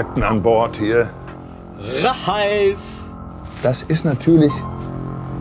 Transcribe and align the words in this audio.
Captain 0.00 0.22
an 0.22 0.40
Bord 0.42 0.78
hier. 0.78 1.10
Ralf! 2.02 2.80
Das 3.62 3.82
ist 3.82 4.06
natürlich 4.06 4.52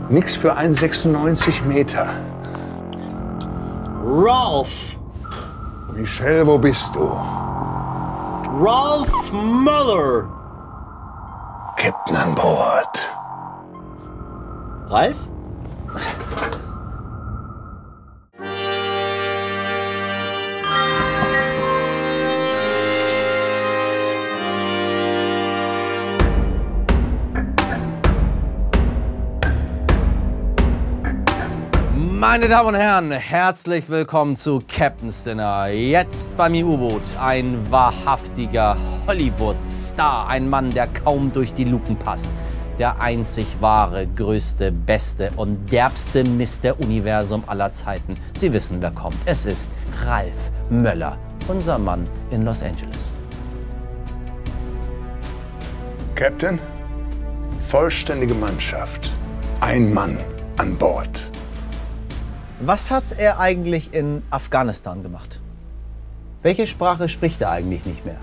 nichts 0.09 0.35
für 0.35 0.53
einen 0.53 0.73
96 0.73 1.63
Meter. 1.63 2.13
Ralph! 4.03 4.97
Michelle, 5.93 6.45
wo 6.45 6.57
bist 6.57 6.93
du? 6.93 7.09
Ralph 8.59 9.31
Muller! 9.31 10.27
Captain 11.77 12.17
an 12.17 12.35
Bord. 12.35 12.99
Ralf? 14.89 15.29
Meine 32.39 32.51
Damen 32.51 32.69
und 32.69 32.75
Herren, 32.75 33.11
herzlich 33.11 33.89
willkommen 33.89 34.37
zu 34.37 34.61
Captain's 34.65 35.25
Dinner. 35.25 35.67
Jetzt 35.67 36.37
beim 36.37 36.53
U-Boot 36.53 37.17
ein 37.19 37.69
wahrhaftiger 37.69 38.77
Hollywood-Star. 39.07 40.29
Ein 40.29 40.47
Mann, 40.47 40.73
der 40.73 40.87
kaum 40.87 41.33
durch 41.33 41.53
die 41.53 41.65
Luken 41.65 41.97
passt. 41.97 42.31
Der 42.77 43.01
einzig 43.01 43.45
wahre, 43.59 44.07
größte, 44.07 44.71
beste 44.71 45.31
und 45.35 45.69
derbste 45.69 46.23
Mr. 46.23 46.79
Universum 46.79 47.43
aller 47.45 47.73
Zeiten. 47.73 48.15
Sie 48.35 48.53
wissen, 48.53 48.81
wer 48.81 48.91
kommt. 48.91 49.17
Es 49.25 49.45
ist 49.45 49.69
Ralf 50.05 50.49
Möller, 50.69 51.17
unser 51.49 51.77
Mann 51.77 52.07
in 52.31 52.45
Los 52.45 52.63
Angeles. 52.63 53.13
Captain, 56.15 56.57
vollständige 57.67 58.33
Mannschaft. 58.33 59.11
Ein 59.59 59.93
Mann 59.93 60.17
an 60.55 60.77
Bord. 60.77 61.28
Was 62.61 62.91
hat 62.91 63.17
er 63.17 63.39
eigentlich 63.39 63.93
in 63.93 64.21
Afghanistan 64.29 65.01
gemacht? 65.01 65.39
Welche 66.41 66.67
Sprache 66.67 67.07
spricht 67.07 67.41
er 67.41 67.51
eigentlich 67.51 67.85
nicht 67.85 68.05
mehr? 68.05 68.17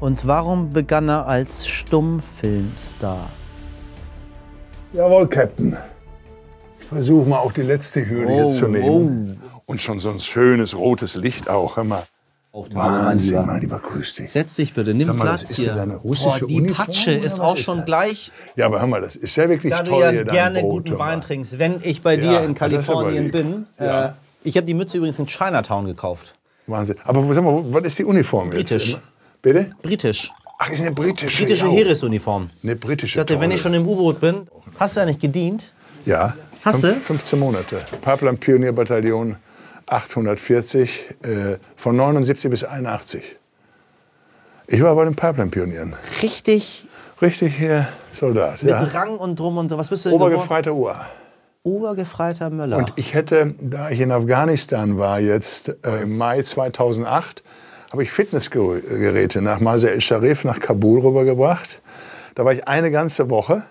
Und 0.00 0.26
warum 0.26 0.72
begann 0.72 1.08
er 1.08 1.26
als 1.26 1.66
Stummfilmstar? 1.66 3.28
Jawohl, 4.94 5.28
Captain. 5.28 5.76
Ich 6.80 6.86
versuche 6.86 7.28
mal 7.28 7.38
auf 7.38 7.52
die 7.52 7.62
letzte 7.62 8.08
Hürde 8.08 8.32
Oh, 8.32 8.44
jetzt 8.44 8.56
zu 8.56 8.68
nehmen. 8.68 9.42
Und 9.66 9.80
schon 9.80 9.98
so 9.98 10.10
ein 10.10 10.20
schönes 10.20 10.74
rotes 10.74 11.16
Licht 11.16 11.50
auch. 11.50 11.76
Hör 11.76 11.84
mal. 11.84 12.02
Auf 12.56 12.72
Wahnsinn, 12.72 13.44
mein 13.44 13.60
Lieber, 13.60 13.78
grüß 13.78 14.14
dich. 14.14 14.30
Setz 14.30 14.54
dich 14.56 14.72
bitte, 14.72 14.94
nimm 14.94 15.06
mal, 15.08 15.24
Platz 15.24 15.54
hier. 15.56 15.74
Boah, 15.74 16.38
die 16.48 16.56
Uniform 16.56 16.86
Patsche 16.86 17.10
ist 17.10 17.38
auch 17.38 17.54
ist 17.54 17.64
schon 17.64 17.76
das? 17.80 17.84
gleich, 17.84 18.32
Ja, 18.56 18.64
aber 18.64 18.80
hör 18.80 18.86
mal, 18.86 19.02
das 19.02 19.14
ist 19.14 19.36
ja 19.36 19.46
wirklich 19.46 19.70
da 19.70 19.82
du 19.82 19.90
toll 19.90 20.00
ja 20.02 20.10
hier 20.10 20.24
dein 20.24 20.34
gerne 20.34 20.60
Boot, 20.62 20.86
guten. 20.86 20.98
Wein 20.98 21.20
trinkst. 21.20 21.58
Wenn 21.58 21.80
ich 21.82 22.00
bei 22.00 22.16
dir 22.16 22.32
Ja, 22.32 22.40
in 22.40 22.54
Kalifornien 22.54 23.30
bin, 23.30 23.66
Ja. 23.78 24.06
äh, 24.06 24.12
ich 24.42 24.56
habe 24.56 24.66
die 24.66 24.72
Mütze 24.72 24.96
übrigens 24.96 25.18
in 25.18 25.26
Chinatown 25.26 25.84
gekauft. 25.84 26.34
Wahnsinn. 26.66 26.96
Aber 27.04 27.22
sag 27.34 27.44
mal, 27.44 27.62
was 27.74 27.84
ist 27.84 27.98
die 27.98 28.04
Uniform 28.06 28.46
jetzt? 28.52 28.70
Britisch. 28.70 28.98
Bitte? 29.42 29.72
Britisch. 29.82 30.30
Ach, 30.58 30.70
ist 30.70 30.80
eine 30.80 30.92
britische. 30.92 31.36
Britische 31.36 31.66
ja. 31.66 31.72
Heeresuniform. 31.72 32.48
Eine 32.62 32.72
Ich 32.72 32.80
britische. 32.80 33.18
dachte, 33.18 33.38
wenn 33.38 33.50
ich 33.50 33.60
schon 33.60 33.74
im 33.74 33.86
U-Boot 33.86 34.18
bin, 34.20 34.48
hast 34.80 34.96
du 34.96 35.00
ja 35.00 35.06
nicht 35.06 35.20
gedient? 35.20 35.72
Ja. 36.06 36.34
Hast 36.64 36.82
du? 36.84 36.94
15 36.94 37.38
Monate. 37.38 37.80
Pipeline 38.00 38.38
Pionierbataillon 38.38 39.36
840 39.86 41.14
äh, 41.22 41.56
von 41.76 41.96
79 41.96 42.50
bis 42.50 42.64
81. 42.64 43.22
Ich 44.66 44.82
war 44.82 44.94
bei 44.94 45.04
den 45.04 45.14
Pipeline 45.14 45.50
Pionieren. 45.50 45.94
Richtig 46.22 46.86
Richtig 47.22 47.56
hier 47.56 47.88
Soldat. 48.12 48.62
mit 48.62 48.72
Ja. 48.72 48.82
Rang 48.82 49.16
und 49.16 49.38
drum 49.38 49.56
und 49.56 49.70
was 49.70 49.88
bist 49.88 50.04
du 50.04 50.10
denn? 50.10 50.20
Obergefreiter 50.20 50.74
UA. 50.74 51.06
Obergefreiter 51.62 52.50
Möller. 52.50 52.76
Und 52.76 52.92
ich 52.96 53.14
hätte, 53.14 53.54
da 53.58 53.90
ich 53.90 54.00
in 54.00 54.12
Afghanistan 54.12 54.98
war 54.98 55.18
jetzt 55.18 55.74
äh, 55.84 56.02
im 56.02 56.16
Mai 56.16 56.42
2008, 56.42 57.42
habe 57.90 58.02
ich 58.02 58.12
Fitnessgeräte 58.12 59.40
nach 59.40 59.60
Masr 59.60 59.92
el-Sharif, 59.92 60.44
nach 60.44 60.60
Kabul 60.60 61.00
rübergebracht. 61.00 61.80
Da 62.34 62.44
war 62.44 62.52
ich 62.52 62.68
eine 62.68 62.90
ganze 62.90 63.30
Woche. 63.30 63.62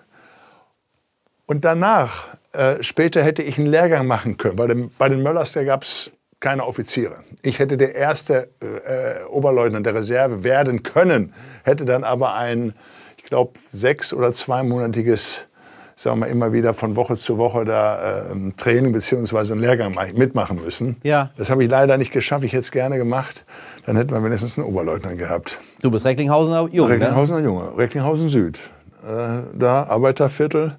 Und 1.45 1.63
danach, 1.63 2.34
äh, 2.57 2.83
später 2.83 3.23
hätte 3.23 3.41
ich 3.43 3.57
einen 3.57 3.67
Lehrgang 3.67 4.07
machen 4.07 4.37
können. 4.37 4.55
Bei, 4.55 4.67
dem, 4.67 4.91
bei 4.97 5.09
den 5.09 5.21
Möllers, 5.23 5.51
da 5.53 5.63
gab 5.63 5.83
es 5.83 6.11
keine 6.39 6.65
Offiziere. 6.65 7.15
Ich 7.43 7.59
hätte 7.59 7.77
der 7.77 7.95
erste 7.95 8.49
äh, 8.61 9.23
Oberleutnant 9.29 9.85
der 9.85 9.95
Reserve 9.95 10.43
werden 10.43 10.83
können, 10.83 11.33
hätte 11.63 11.85
dann 11.85 12.03
aber 12.03 12.35
ein, 12.35 12.73
ich 13.17 13.23
glaube, 13.23 13.53
sechs- 13.67 14.13
oder 14.13 14.31
zweimonatiges, 14.31 15.47
sagen 15.95 16.19
wir 16.19 16.27
immer 16.27 16.51
wieder 16.53 16.73
von 16.73 16.95
Woche 16.95 17.15
zu 17.15 17.37
Woche 17.37 17.63
da 17.65 18.23
äh, 18.29 18.51
Training 18.57 18.91
bzw. 18.91 19.53
einen 19.53 19.61
Lehrgang 19.61 19.93
ma- 19.95 20.05
mitmachen 20.13 20.59
müssen. 20.63 20.97
Ja. 21.03 21.31
Das 21.37 21.49
habe 21.49 21.63
ich 21.63 21.69
leider 21.69 21.97
nicht 21.97 22.11
geschafft. 22.11 22.43
Ich 22.43 22.51
hätte 22.51 22.63
es 22.63 22.71
gerne 22.71 22.97
gemacht. 22.97 23.45
Dann 23.85 23.95
hätten 23.95 24.11
wir 24.11 24.19
mindestens 24.19 24.57
einen 24.57 24.67
Oberleutnant 24.67 25.17
gehabt. 25.17 25.59
du 25.81 25.89
bist 25.91 26.05
Recklinghausener 26.05 26.67
Jung, 26.71 26.87
ne? 26.89 26.95
Recklinghausener 26.95 27.39
Junge, 27.39 27.77
Recklinghausen 27.77 28.29
Süd. 28.29 28.59
Äh, 29.03 29.43
da 29.57 29.83
Arbeiterviertel. 29.83 30.75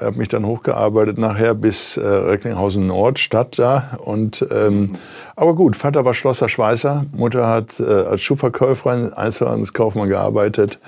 Habe 0.00 0.18
mich 0.18 0.28
dann 0.28 0.46
hochgearbeitet 0.46 1.18
nachher 1.18 1.54
bis 1.54 1.96
äh, 1.96 2.06
Recklinghausen 2.06 2.86
Nord, 2.86 3.18
Stadt 3.18 3.58
da. 3.58 3.98
Und, 4.02 4.46
ähm, 4.50 4.92
aber 5.34 5.54
gut, 5.54 5.76
Vater 5.76 6.04
war 6.04 6.14
Schlosser 6.14 6.48
Schweißer, 6.48 7.06
Mutter 7.12 7.46
hat 7.46 7.80
äh, 7.80 7.84
als 7.84 8.22
Schuhverkäuferin, 8.22 9.12
Einzelhandelskaufmann 9.12 10.08
gearbeitet. 10.08 10.78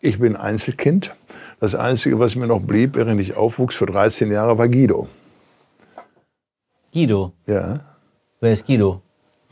Ich 0.00 0.18
bin 0.18 0.36
Einzelkind. 0.36 1.14
Das 1.60 1.74
Einzige, 1.74 2.18
was 2.18 2.34
mir 2.34 2.46
noch 2.46 2.60
blieb, 2.60 2.96
während 2.96 3.20
ich 3.20 3.36
aufwuchs 3.36 3.76
für 3.76 3.86
13 3.86 4.32
Jahre, 4.32 4.58
war 4.58 4.68
Guido. 4.68 5.08
Guido. 6.92 7.32
Ja, 7.46 7.80
Wer 8.42 8.52
ist 8.52 8.66
Guido? 8.66 9.00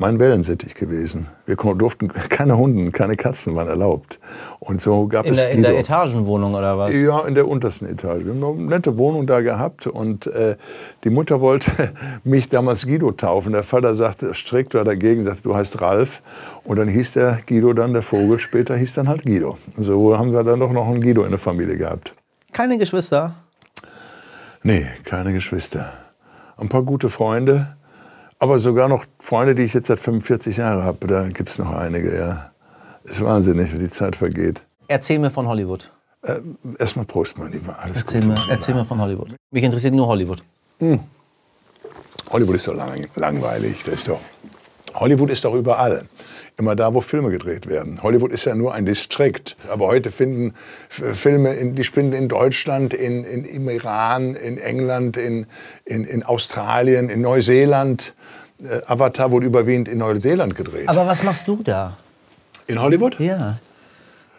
Mein 0.00 0.18
Wellensittich 0.18 0.74
gewesen. 0.74 1.26
Wir 1.44 1.56
durften, 1.56 2.08
keine 2.30 2.56
Hunden, 2.56 2.90
keine 2.90 3.16
Katzen 3.16 3.54
waren 3.54 3.68
erlaubt. 3.68 4.18
Und 4.58 4.80
so 4.80 5.06
gab 5.06 5.26
In 5.26 5.32
es 5.32 5.38
der, 5.38 5.50
in 5.50 5.62
der 5.62 5.78
Etagenwohnung 5.78 6.54
oder 6.54 6.78
was? 6.78 6.94
Ja, 6.94 7.20
in 7.26 7.34
der 7.34 7.46
untersten 7.46 7.86
Etage. 7.86 8.24
Wir 8.24 8.32
haben 8.32 8.58
eine 8.58 8.68
nette 8.68 8.96
Wohnung 8.96 9.26
da 9.26 9.42
gehabt 9.42 9.86
und 9.86 10.26
äh, 10.26 10.56
die 11.04 11.10
Mutter 11.10 11.42
wollte 11.42 11.92
mich 12.24 12.48
damals 12.48 12.86
Guido 12.86 13.12
taufen. 13.12 13.52
Der 13.52 13.62
Vater 13.62 13.94
sagte, 13.94 14.32
strikt 14.32 14.72
war 14.72 14.84
dagegen, 14.84 15.22
sagte, 15.22 15.42
du 15.42 15.54
heißt 15.54 15.82
Ralf. 15.82 16.22
Und 16.64 16.78
dann 16.78 16.88
hieß 16.88 17.12
der 17.12 17.40
Guido 17.46 17.74
dann, 17.74 17.92
der 17.92 18.02
Vogel, 18.02 18.38
später 18.38 18.76
hieß 18.76 18.94
dann 18.94 19.06
halt 19.06 19.24
Guido. 19.24 19.58
Und 19.76 19.82
so 19.82 20.16
haben 20.18 20.32
wir 20.32 20.42
dann 20.42 20.60
doch 20.60 20.72
noch 20.72 20.88
einen 20.88 21.02
Guido 21.02 21.24
in 21.24 21.30
der 21.30 21.38
Familie 21.38 21.76
gehabt. 21.76 22.14
Keine 22.52 22.78
Geschwister? 22.78 23.34
Nee, 24.62 24.86
keine 25.04 25.34
Geschwister. 25.34 25.92
Ein 26.56 26.70
paar 26.70 26.82
gute 26.82 27.10
Freunde, 27.10 27.76
aber 28.40 28.58
sogar 28.58 28.88
noch 28.88 29.04
Freunde, 29.20 29.54
die 29.54 29.62
ich 29.62 29.74
jetzt 29.74 29.86
seit 29.86 30.00
45 30.00 30.56
Jahren 30.56 30.82
habe. 30.82 31.06
Da 31.06 31.28
gibt 31.28 31.50
es 31.50 31.58
noch 31.58 31.70
einige, 31.70 32.16
ja. 32.18 32.50
Ist 33.04 33.22
wahnsinnig, 33.22 33.72
wie 33.72 33.78
die 33.78 33.88
Zeit 33.88 34.16
vergeht. 34.16 34.62
Erzähl 34.88 35.18
mir 35.18 35.30
von 35.30 35.46
Hollywood. 35.46 35.92
Äh, 36.22 36.40
Erstmal 36.78 37.04
Prost, 37.04 37.38
mein 37.38 37.52
Lieber. 37.52 37.78
Alles 37.78 37.98
Erzähl, 37.98 38.22
Gute, 38.22 38.34
mir, 38.34 38.40
erzähl 38.50 38.74
mir 38.74 38.84
von 38.84 39.00
Hollywood. 39.00 39.36
Mich 39.50 39.62
interessiert 39.62 39.94
nur 39.94 40.06
Hollywood. 40.06 40.42
Hollywood 42.30 42.56
ist 42.56 42.66
doch 42.66 42.74
lang, 42.74 43.06
langweilig. 43.14 43.82
Das 43.84 43.94
ist 43.94 44.08
doch, 44.08 44.20
Hollywood 44.94 45.30
ist 45.30 45.44
doch 45.44 45.54
überall. 45.54 46.04
Immer 46.56 46.76
da, 46.76 46.92
wo 46.92 47.00
Filme 47.00 47.30
gedreht 47.30 47.68
werden. 47.68 48.02
Hollywood 48.02 48.32
ist 48.32 48.44
ja 48.44 48.54
nur 48.54 48.74
ein 48.74 48.84
Distrikt. 48.84 49.56
Aber 49.70 49.86
heute 49.86 50.10
finden 50.10 50.54
Filme, 50.88 51.54
in, 51.54 51.74
die 51.74 51.84
spielen 51.84 52.12
in 52.12 52.28
Deutschland, 52.28 52.92
in, 52.92 53.24
in, 53.24 53.44
im 53.44 53.68
Iran, 53.68 54.34
in 54.34 54.58
England, 54.58 55.16
in, 55.16 55.46
in, 55.84 56.04
in 56.04 56.22
Australien, 56.22 57.08
in 57.08 57.22
Neuseeland. 57.22 58.14
Äh, 58.62 58.82
Avatar 58.86 59.30
wurde 59.30 59.46
überwiegend 59.46 59.88
in 59.88 59.98
Neuseeland 59.98 60.54
gedreht. 60.54 60.88
Aber 60.88 61.06
was 61.06 61.22
machst 61.22 61.48
du 61.48 61.62
da? 61.62 61.96
in 62.70 62.80
Hollywood? 62.80 63.18
Ja. 63.18 63.58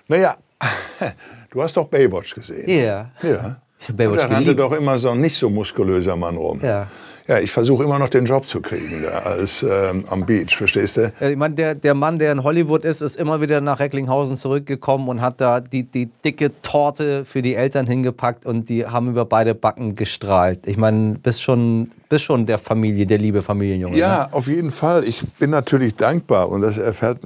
Naja, 0.08 0.38
du 1.52 1.62
hast 1.62 1.78
doch 1.78 1.88
Baywatch 1.88 2.36
gesehen. 2.36 2.70
Ja. 2.70 3.12
Ja. 3.22 3.58
Hab 3.88 3.98
Baywatch 3.98 4.24
Und 4.24 4.32
da 4.32 4.36
rannte 4.36 4.56
doch 4.56 4.72
immer 4.72 4.98
so 5.00 5.10
ein 5.10 5.22
nicht 5.22 5.38
so 5.38 5.50
muskulöser 5.50 6.16
Mann 6.16 6.38
rum. 6.38 6.60
Ja. 6.62 6.88
Ja, 7.28 7.40
ich 7.40 7.52
versuche 7.52 7.84
immer 7.84 8.00
noch 8.00 8.10
den 8.10 8.26
Job 8.26 8.48
zu 8.48 8.62
kriegen 8.62 9.04
da 9.04 9.20
als 9.30 9.64
ähm, 9.64 10.06
am 10.10 10.26
Beach, 10.26 10.56
verstehst 10.56 10.98
du? 10.98 11.14
Ich 11.22 11.36
meine, 11.36 11.56
der, 11.56 11.76
der 11.76 11.94
Mann, 11.94 12.20
der 12.20 12.32
in 12.32 12.44
Hollywood 12.44 12.84
ist, 12.84 13.02
ist 13.02 13.16
immer 13.16 13.42
wieder 13.42 13.62
nach 13.62 13.80
Recklinghausen 13.80 14.38
zurückgekommen 14.38 15.08
und 15.08 15.22
hat 15.22 15.40
da 15.40 15.60
die, 15.60 15.84
die 15.84 16.08
dicke 16.26 16.52
Torte 16.62 17.26
für 17.26 17.42
die 17.42 17.56
Eltern 17.56 17.88
hingepackt 17.88 18.46
und 18.46 18.70
die 18.70 18.86
haben 18.86 19.10
über 19.10 19.26
beide 19.26 19.54
Backen 19.56 19.96
gestrahlt. 19.96 20.68
Ich 20.68 20.78
meine, 20.78 21.16
bist 21.20 21.44
schon, 21.44 21.92
bist 22.10 22.26
schon 22.26 22.46
der 22.46 22.58
Familie, 22.58 23.06
der 23.06 23.18
liebe 23.18 23.42
Familienjunge. 23.42 23.98
Ja, 23.98 24.12
Ne? 24.12 24.34
auf 24.34 24.48
jeden 24.48 24.72
Fall. 24.72 25.04
Ich 25.08 25.22
bin 25.40 25.50
natürlich 25.52 25.96
dankbar 25.96 26.50
und 26.50 26.62
das 26.62 26.78
erfährt 26.78 27.20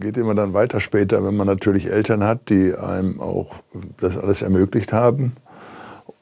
geht 0.00 0.16
immer 0.16 0.34
dann 0.34 0.54
weiter 0.54 0.80
später, 0.80 1.24
wenn 1.24 1.36
man 1.36 1.46
natürlich 1.46 1.90
Eltern 1.90 2.24
hat, 2.24 2.48
die 2.48 2.74
einem 2.74 3.20
auch 3.20 3.50
das 4.00 4.16
alles 4.16 4.42
ermöglicht 4.42 4.92
haben 4.92 5.32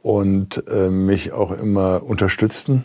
und 0.05 0.63
äh, 0.69 0.91
mich 0.91 1.33
auch 1.33 1.51
immer 1.51 2.03
unterstützten. 2.05 2.85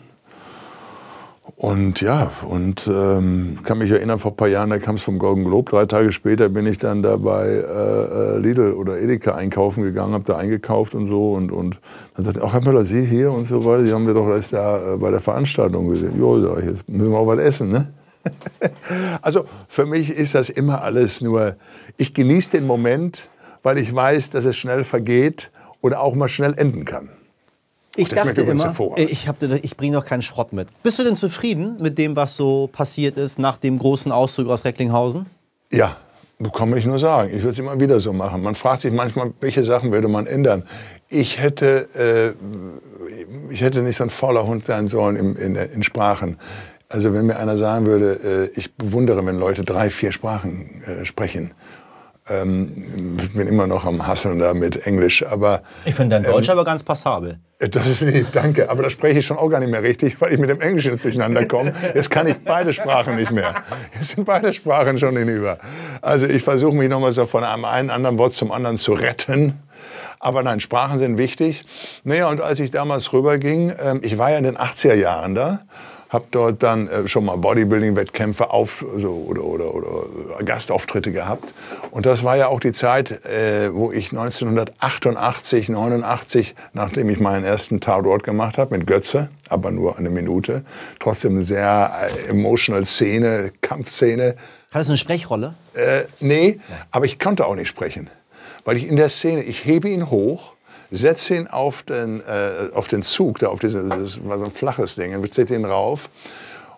Und 1.56 2.00
ja, 2.00 2.30
und 2.46 2.90
ähm, 2.90 3.58
kann 3.62 3.76
mich 3.76 3.90
erinnern, 3.90 4.18
vor 4.18 4.30
ein 4.30 4.36
paar 4.36 4.48
Jahren, 4.48 4.70
da 4.70 4.78
kam 4.78 4.94
es 4.94 5.02
vom 5.02 5.18
Golden 5.18 5.44
Globe. 5.44 5.70
Drei 5.70 5.84
Tage 5.84 6.12
später 6.12 6.48
bin 6.48 6.64
ich 6.64 6.78
dann 6.78 7.02
da 7.02 7.18
bei 7.18 7.46
äh, 7.46 8.36
äh 8.36 8.38
Lidl 8.38 8.72
oder 8.72 8.98
Edeka 8.98 9.34
einkaufen 9.34 9.82
gegangen, 9.82 10.14
habe 10.14 10.24
da 10.24 10.38
eingekauft 10.38 10.94
und 10.94 11.08
so. 11.08 11.34
Und, 11.34 11.52
und 11.52 11.78
dann 12.16 12.24
sagte 12.24 12.40
ach 12.42 12.54
Herr 12.54 12.62
Müller, 12.62 12.86
Sie 12.86 13.04
hier 13.04 13.30
und 13.32 13.46
so 13.46 13.66
weiter, 13.66 13.84
Sie 13.84 13.92
haben 13.92 14.06
wir 14.06 14.14
doch 14.14 14.28
erst 14.28 14.54
da 14.54 14.94
äh, 14.94 14.96
bei 14.96 15.10
der 15.10 15.20
Veranstaltung 15.20 15.90
gesehen. 15.90 16.18
Jo, 16.18 16.40
sag 16.40 16.60
ich, 16.60 16.70
jetzt 16.70 16.88
müssen 16.88 17.10
wir 17.10 17.18
auch 17.18 17.26
was 17.26 17.38
essen, 17.38 17.70
ne? 17.70 17.92
also 19.20 19.44
für 19.68 19.84
mich 19.84 20.08
ist 20.08 20.34
das 20.34 20.48
immer 20.48 20.82
alles 20.82 21.20
nur, 21.20 21.56
ich 21.98 22.14
genieße 22.14 22.52
den 22.52 22.66
Moment, 22.66 23.28
weil 23.62 23.76
ich 23.76 23.94
weiß, 23.94 24.30
dass 24.30 24.46
es 24.46 24.56
schnell 24.56 24.84
vergeht 24.84 25.50
oder 25.80 26.00
auch 26.00 26.14
mal 26.14 26.28
schnell 26.28 26.54
enden 26.56 26.84
kann. 26.84 27.10
Ich 27.96 28.10
dachte 28.10 28.42
immer, 28.42 28.74
ich, 28.96 29.28
ich 29.62 29.76
bringe 29.76 29.96
doch 29.96 30.04
keinen 30.04 30.22
Schrott 30.22 30.52
mit. 30.52 30.68
Bist 30.82 30.98
du 30.98 31.04
denn 31.04 31.16
zufrieden 31.16 31.76
mit 31.80 31.98
dem, 31.98 32.14
was 32.16 32.36
so 32.36 32.68
passiert 32.70 33.16
ist 33.16 33.38
nach 33.38 33.56
dem 33.56 33.78
großen 33.78 34.12
Auszug 34.12 34.48
aus 34.48 34.64
Recklinghausen? 34.64 35.26
Ja, 35.70 35.96
kann 36.48 36.70
nicht 36.70 36.86
nur 36.86 36.98
sagen. 36.98 37.28
Ich 37.28 37.42
würde 37.42 37.50
es 37.50 37.58
immer 37.58 37.78
wieder 37.78 38.00
so 38.00 38.12
machen. 38.12 38.42
Man 38.42 38.54
fragt 38.54 38.82
sich 38.82 38.92
manchmal, 38.92 39.32
welche 39.40 39.62
Sachen 39.62 39.92
würde 39.92 40.08
man 40.08 40.26
ändern. 40.26 40.62
Ich 41.08 41.38
hätte, 41.40 41.88
äh, 41.94 43.52
ich 43.52 43.60
hätte 43.60 43.82
nicht 43.82 43.96
so 43.96 44.04
ein 44.04 44.10
fauler 44.10 44.46
Hund 44.46 44.64
sein 44.64 44.86
sollen 44.86 45.16
in, 45.16 45.34
in, 45.34 45.56
in 45.56 45.82
Sprachen. 45.82 46.38
Also 46.88 47.12
wenn 47.12 47.26
mir 47.26 47.38
einer 47.38 47.58
sagen 47.58 47.86
würde, 47.86 48.50
äh, 48.54 48.58
ich 48.58 48.74
bewundere, 48.74 49.24
wenn 49.26 49.38
Leute 49.38 49.64
drei, 49.64 49.90
vier 49.90 50.12
Sprachen 50.12 50.82
äh, 50.84 51.04
sprechen. 51.04 51.52
Ähm, 52.30 53.18
ich 53.22 53.32
bin 53.32 53.48
immer 53.48 53.66
noch 53.66 53.84
am 53.84 54.06
Hasseln 54.06 54.38
da 54.38 54.54
mit 54.54 54.86
Englisch, 54.86 55.26
aber... 55.26 55.62
Ich 55.84 55.94
finde 55.94 56.16
dein 56.16 56.30
Deutsch 56.30 56.48
ähm, 56.48 56.52
aber 56.52 56.64
ganz 56.64 56.82
passabel. 56.82 57.38
Äh, 57.58 57.68
das 57.68 57.86
ist, 57.86 58.02
nee, 58.02 58.24
danke, 58.32 58.70
aber 58.70 58.82
das 58.84 58.92
spreche 58.92 59.18
ich 59.18 59.26
schon 59.26 59.36
auch 59.36 59.48
gar 59.48 59.60
nicht 59.60 59.70
mehr 59.70 59.82
richtig, 59.82 60.20
weil 60.20 60.32
ich 60.32 60.38
mit 60.38 60.48
dem 60.48 60.60
Englischen 60.60 60.96
durcheinander 60.96 61.44
komme. 61.46 61.74
Jetzt 61.94 62.10
kann 62.10 62.26
ich 62.26 62.36
beide 62.44 62.72
Sprachen 62.72 63.16
nicht 63.16 63.32
mehr. 63.32 63.54
Jetzt 63.94 64.10
sind 64.10 64.24
beide 64.24 64.52
Sprachen 64.52 64.98
schon 64.98 65.16
hinüber. 65.16 65.58
Also 66.02 66.26
ich 66.26 66.42
versuche 66.42 66.74
mich 66.74 66.88
nochmal 66.88 67.12
so 67.12 67.26
von 67.26 67.42
einem 67.42 67.64
einen 67.64 67.90
anderen 67.90 68.18
Wort 68.18 68.32
zum 68.32 68.52
anderen 68.52 68.76
zu 68.76 68.92
retten. 68.92 69.58
Aber 70.20 70.42
nein, 70.42 70.60
Sprachen 70.60 70.98
sind 70.98 71.16
wichtig. 71.16 71.64
Naja, 72.04 72.28
und 72.28 72.42
als 72.42 72.60
ich 72.60 72.70
damals 72.70 73.12
rüberging, 73.12 73.70
äh, 73.70 73.98
ich 74.02 74.18
war 74.18 74.30
ja 74.30 74.38
in 74.38 74.44
den 74.44 74.58
80er 74.58 74.94
Jahren 74.94 75.34
da 75.34 75.60
habe 76.10 76.24
dort 76.32 76.62
dann 76.62 76.88
äh, 76.88 77.08
schon 77.08 77.24
mal 77.24 77.36
Bodybuilding-Wettkämpfe 77.36 78.50
auf, 78.50 78.84
so, 78.98 79.24
oder, 79.28 79.44
oder, 79.44 79.74
oder 79.74 80.44
Gastauftritte 80.44 81.12
gehabt. 81.12 81.54
Und 81.92 82.04
das 82.04 82.24
war 82.24 82.36
ja 82.36 82.48
auch 82.48 82.60
die 82.60 82.72
Zeit, 82.72 83.24
äh, 83.24 83.72
wo 83.72 83.92
ich 83.92 84.10
1988, 84.10 85.68
89, 85.68 86.54
nachdem 86.72 87.08
ich 87.10 87.20
meinen 87.20 87.44
ersten 87.44 87.80
Tatort 87.80 88.24
gemacht 88.24 88.58
habe 88.58 88.76
mit 88.76 88.86
Götze, 88.88 89.28
aber 89.48 89.70
nur 89.70 89.98
eine 89.98 90.10
Minute, 90.10 90.64
trotzdem 90.98 91.36
eine 91.36 91.44
sehr 91.44 91.92
äh, 92.26 92.30
emotional 92.30 92.84
Szene, 92.84 93.52
Kampfszene. 93.60 94.34
Hattest 94.72 94.88
du 94.88 94.92
eine 94.92 94.98
Sprechrolle? 94.98 95.54
Äh, 95.74 96.02
nee, 96.18 96.58
Nein. 96.68 96.78
aber 96.90 97.04
ich 97.04 97.20
konnte 97.20 97.46
auch 97.46 97.54
nicht 97.54 97.68
sprechen. 97.68 98.10
Weil 98.64 98.76
ich 98.76 98.86
in 98.86 98.96
der 98.96 99.08
Szene, 99.08 99.42
ich 99.42 99.64
hebe 99.64 99.88
ihn 99.88 100.10
hoch 100.10 100.54
setze 100.90 101.36
ihn 101.36 101.46
auf 101.46 101.82
den, 101.82 102.20
äh, 102.20 102.70
auf 102.74 102.88
den 102.88 103.02
Zug, 103.02 103.38
da 103.38 103.48
auf 103.48 103.60
diese, 103.60 103.88
das 103.88 104.24
war 104.24 104.38
so 104.38 104.44
ein 104.44 104.52
flaches 104.52 104.96
Ding, 104.96 105.22
ich 105.24 105.34
setze 105.34 105.54
ihn 105.54 105.64
rauf 105.64 106.08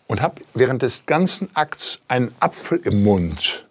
und 0.07 0.21
habe 0.21 0.43
während 0.55 0.83
des 0.83 1.07
ganzen 1.07 1.49
Akts 1.55 2.01
einen 2.09 2.35
Apfel 2.41 2.81
im 2.85 3.03
Mund. 3.03 3.67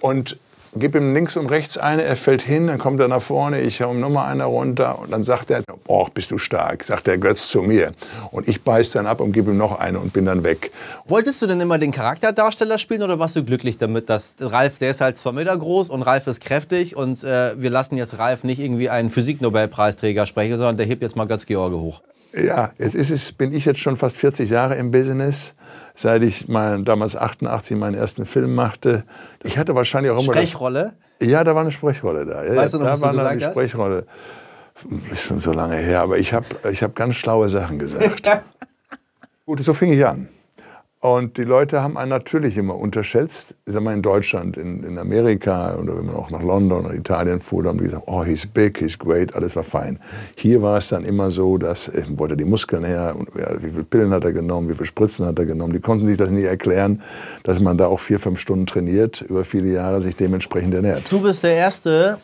Und 0.00 0.36
gib 0.74 0.94
ihm 0.94 1.12
links 1.12 1.36
und 1.36 1.46
rechts 1.46 1.76
eine, 1.76 2.02
er 2.02 2.16
fällt 2.16 2.42
hin, 2.42 2.68
dann 2.68 2.78
kommt 2.78 3.00
er 3.00 3.08
nach 3.08 3.22
vorne, 3.22 3.60
ich 3.60 3.82
hau 3.82 3.92
ihm 3.92 4.00
nochmal 4.00 4.30
eine 4.30 4.44
runter 4.44 4.98
und 4.98 5.12
dann 5.12 5.22
sagt 5.22 5.50
er, 5.50 5.62
boah, 5.84 6.08
bist 6.10 6.30
du 6.30 6.38
stark, 6.38 6.84
sagt 6.84 7.06
der 7.06 7.18
Götz 7.18 7.48
zu 7.48 7.62
mir. 7.62 7.92
Und 8.30 8.48
ich 8.48 8.62
beiß 8.62 8.92
dann 8.92 9.06
ab 9.06 9.20
und 9.20 9.32
gebe 9.32 9.50
ihm 9.50 9.58
noch 9.58 9.78
eine 9.78 9.98
und 9.98 10.12
bin 10.12 10.26
dann 10.26 10.42
weg. 10.44 10.72
Wolltest 11.06 11.42
du 11.42 11.46
denn 11.46 11.60
immer 11.60 11.78
den 11.78 11.90
Charakterdarsteller 11.90 12.78
spielen 12.78 13.02
oder 13.02 13.18
warst 13.18 13.36
du 13.36 13.44
glücklich 13.44 13.78
damit, 13.78 14.08
dass 14.08 14.36
Ralf, 14.40 14.78
der 14.78 14.92
ist 14.92 15.00
halt 15.00 15.18
zwei 15.18 15.32
Meter 15.32 15.56
groß 15.56 15.90
und 15.90 16.02
Ralf 16.02 16.26
ist 16.26 16.42
kräftig 16.42 16.96
und 16.96 17.22
äh, 17.22 17.60
wir 17.60 17.70
lassen 17.70 17.96
jetzt 17.96 18.18
Ralf 18.18 18.44
nicht 18.44 18.58
irgendwie 18.58 18.88
einen 18.88 19.10
Physiknobelpreisträger 19.10 20.26
sprechen, 20.26 20.56
sondern 20.56 20.76
der 20.76 20.86
hebt 20.86 21.02
jetzt 21.02 21.16
mal 21.16 21.26
Götz-George 21.26 21.76
hoch? 21.76 22.00
Ja, 22.34 22.72
jetzt 22.78 22.94
ist 22.94 23.10
es, 23.10 23.32
bin 23.32 23.52
ich 23.52 23.66
jetzt 23.66 23.80
schon 23.80 23.98
fast 23.98 24.16
40 24.16 24.48
Jahre 24.48 24.76
im 24.76 24.90
Business 24.90 25.54
seit 25.94 26.22
ich 26.22 26.48
mein, 26.48 26.84
damals 26.84 27.16
88 27.16 27.76
meinen 27.76 27.94
ersten 27.94 28.24
Film 28.24 28.54
machte. 28.54 29.04
Ich 29.44 29.58
hatte 29.58 29.74
wahrscheinlich 29.74 30.12
auch 30.12 30.22
immer. 30.22 30.32
Sprechrolle? 30.32 30.94
Das, 31.18 31.28
ja, 31.28 31.44
da 31.44 31.54
war 31.54 31.62
eine 31.62 31.70
Sprechrolle 31.70 32.24
da. 32.26 32.44
Ja, 32.44 32.56
weißt 32.56 32.74
du 32.74 32.78
noch, 32.78 32.86
da 32.86 32.92
was 32.92 33.00
war 33.02 33.12
du 33.12 33.18
gesagt 33.18 33.42
eine 33.42 33.52
Sprechrolle. 33.52 34.06
Das 34.90 35.12
ist 35.12 35.22
schon 35.22 35.38
so 35.38 35.52
lange 35.52 35.76
her, 35.76 36.00
aber 36.00 36.18
ich 36.18 36.32
habe 36.32 36.46
ich 36.70 36.82
hab 36.82 36.94
ganz 36.94 37.16
schlaue 37.16 37.48
Sachen 37.48 37.78
gesagt. 37.78 38.28
Gut, 39.46 39.60
so 39.60 39.74
fing 39.74 39.92
ich 39.92 40.04
an. 40.04 40.28
Und 41.02 41.36
die 41.36 41.42
Leute 41.42 41.82
haben 41.82 41.98
einen 41.98 42.10
natürlich 42.10 42.56
immer 42.56 42.76
unterschätzt. 42.76 43.56
Ich 43.66 43.72
sag 43.72 43.82
mal 43.82 43.92
in 43.92 44.02
Deutschland, 44.02 44.56
in, 44.56 44.84
in 44.84 44.98
Amerika 44.98 45.74
oder 45.74 45.96
wenn 45.96 46.06
man 46.06 46.14
auch 46.14 46.30
nach 46.30 46.42
London 46.42 46.86
oder 46.86 46.94
Italien 46.94 47.40
fuhr, 47.40 47.64
haben 47.64 47.78
die 47.78 47.84
gesagt, 47.84 48.04
oh, 48.06 48.22
he's 48.22 48.46
big, 48.46 48.78
he's 48.78 48.96
great, 48.96 49.34
alles 49.34 49.56
war 49.56 49.64
fein. 49.64 49.98
Hier 50.36 50.62
war 50.62 50.78
es 50.78 50.90
dann 50.90 51.04
immer 51.04 51.32
so, 51.32 51.58
dass 51.58 51.88
äh, 51.88 52.04
wollte 52.10 52.36
die 52.36 52.44
Muskeln 52.44 52.84
her, 52.84 53.16
und, 53.18 53.28
ja, 53.34 53.60
wie 53.60 53.70
viele 53.70 53.82
Pillen 53.82 54.12
hat 54.12 54.22
er 54.22 54.32
genommen, 54.32 54.68
wie 54.68 54.74
viele 54.74 54.86
Spritzen 54.86 55.26
hat 55.26 55.40
er 55.40 55.44
genommen. 55.44 55.72
Die 55.72 55.80
konnten 55.80 56.06
sich 56.06 56.16
das 56.16 56.30
nie 56.30 56.44
erklären, 56.44 57.02
dass 57.42 57.58
man 57.58 57.76
da 57.76 57.88
auch 57.88 57.98
vier, 57.98 58.20
fünf 58.20 58.38
Stunden 58.38 58.66
trainiert, 58.66 59.22
über 59.22 59.44
viele 59.44 59.72
Jahre 59.72 60.00
sich 60.00 60.14
dementsprechend 60.14 60.72
ernährt. 60.72 61.10
Du 61.10 61.20
bist 61.20 61.42
der 61.42 61.56
Erste, 61.56 62.18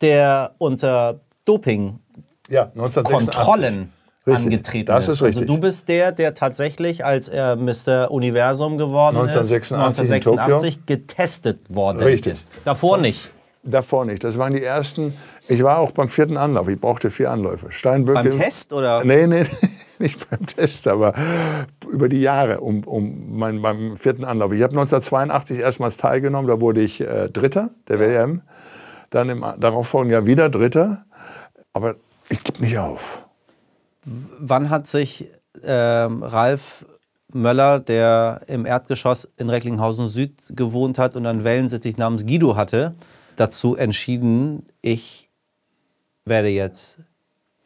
der 0.00 0.56
unter 0.58 1.20
Doping 1.44 2.00
ja, 2.48 2.72
Kontrollen 3.04 3.92
Richtig. 4.26 4.44
angetreten 4.44 4.86
das 4.86 5.08
ist. 5.08 5.14
ist 5.14 5.22
richtig. 5.22 5.42
Also 5.42 5.54
du 5.54 5.60
bist 5.60 5.88
der, 5.88 6.12
der 6.12 6.34
tatsächlich, 6.34 7.04
als 7.04 7.28
er 7.28 7.56
Mr. 7.56 8.10
Universum 8.10 8.78
geworden 8.78 9.16
1986 9.16 9.62
ist, 9.62 9.72
1986 9.72 10.86
getestet 10.86 11.60
worden 11.68 12.00
richtig. 12.02 12.34
ist. 12.34 12.48
Davor 12.64 12.98
nicht. 12.98 13.30
Davor 13.64 14.04
nicht. 14.04 14.22
Das 14.22 14.38
waren 14.38 14.52
die 14.54 14.62
ersten. 14.62 15.16
Ich 15.48 15.62
war 15.64 15.78
auch 15.78 15.90
beim 15.90 16.08
vierten 16.08 16.36
Anlauf. 16.36 16.68
Ich 16.68 16.80
brauchte 16.80 17.10
vier 17.10 17.32
Anläufe. 17.32 17.72
Steinböcke. 17.72 18.30
Beim 18.30 18.38
Test 18.38 18.72
oder? 18.72 19.04
Nee, 19.04 19.26
nee, 19.26 19.44
nicht 19.98 20.30
beim 20.30 20.46
Test, 20.46 20.86
aber 20.86 21.14
über 21.90 22.08
die 22.08 22.20
Jahre 22.20 22.60
um, 22.60 22.84
um 22.84 23.36
mein, 23.36 23.60
beim 23.60 23.96
vierten 23.96 24.24
Anlauf. 24.24 24.52
Ich 24.52 24.62
habe 24.62 24.72
1982 24.72 25.58
erstmals 25.58 25.96
teilgenommen. 25.96 26.48
Da 26.48 26.60
wurde 26.60 26.80
ich 26.80 27.00
äh, 27.00 27.28
Dritter 27.28 27.70
der 27.88 27.98
WM. 27.98 28.42
Dann 29.10 29.28
im 29.28 29.44
darauffolgenden 29.58 30.12
Jahr 30.12 30.26
wieder 30.26 30.48
Dritter. 30.48 31.04
Aber 31.72 31.96
ich 32.28 32.42
gebe 32.44 32.62
nicht 32.62 32.78
auf 32.78 33.22
wann 34.04 34.70
hat 34.70 34.86
sich 34.86 35.26
ähm, 35.64 36.22
Ralf 36.22 36.84
Möller, 37.32 37.80
der 37.80 38.42
im 38.46 38.66
Erdgeschoss 38.66 39.28
in 39.36 39.48
Recklinghausen 39.48 40.08
Süd 40.08 40.34
gewohnt 40.50 40.98
hat 40.98 41.16
und 41.16 41.26
einen 41.26 41.44
Wellensittich 41.44 41.96
namens 41.96 42.26
Guido 42.26 42.56
hatte, 42.56 42.94
dazu 43.36 43.76
entschieden, 43.76 44.66
ich 44.82 45.30
werde 46.24 46.48
jetzt 46.48 46.98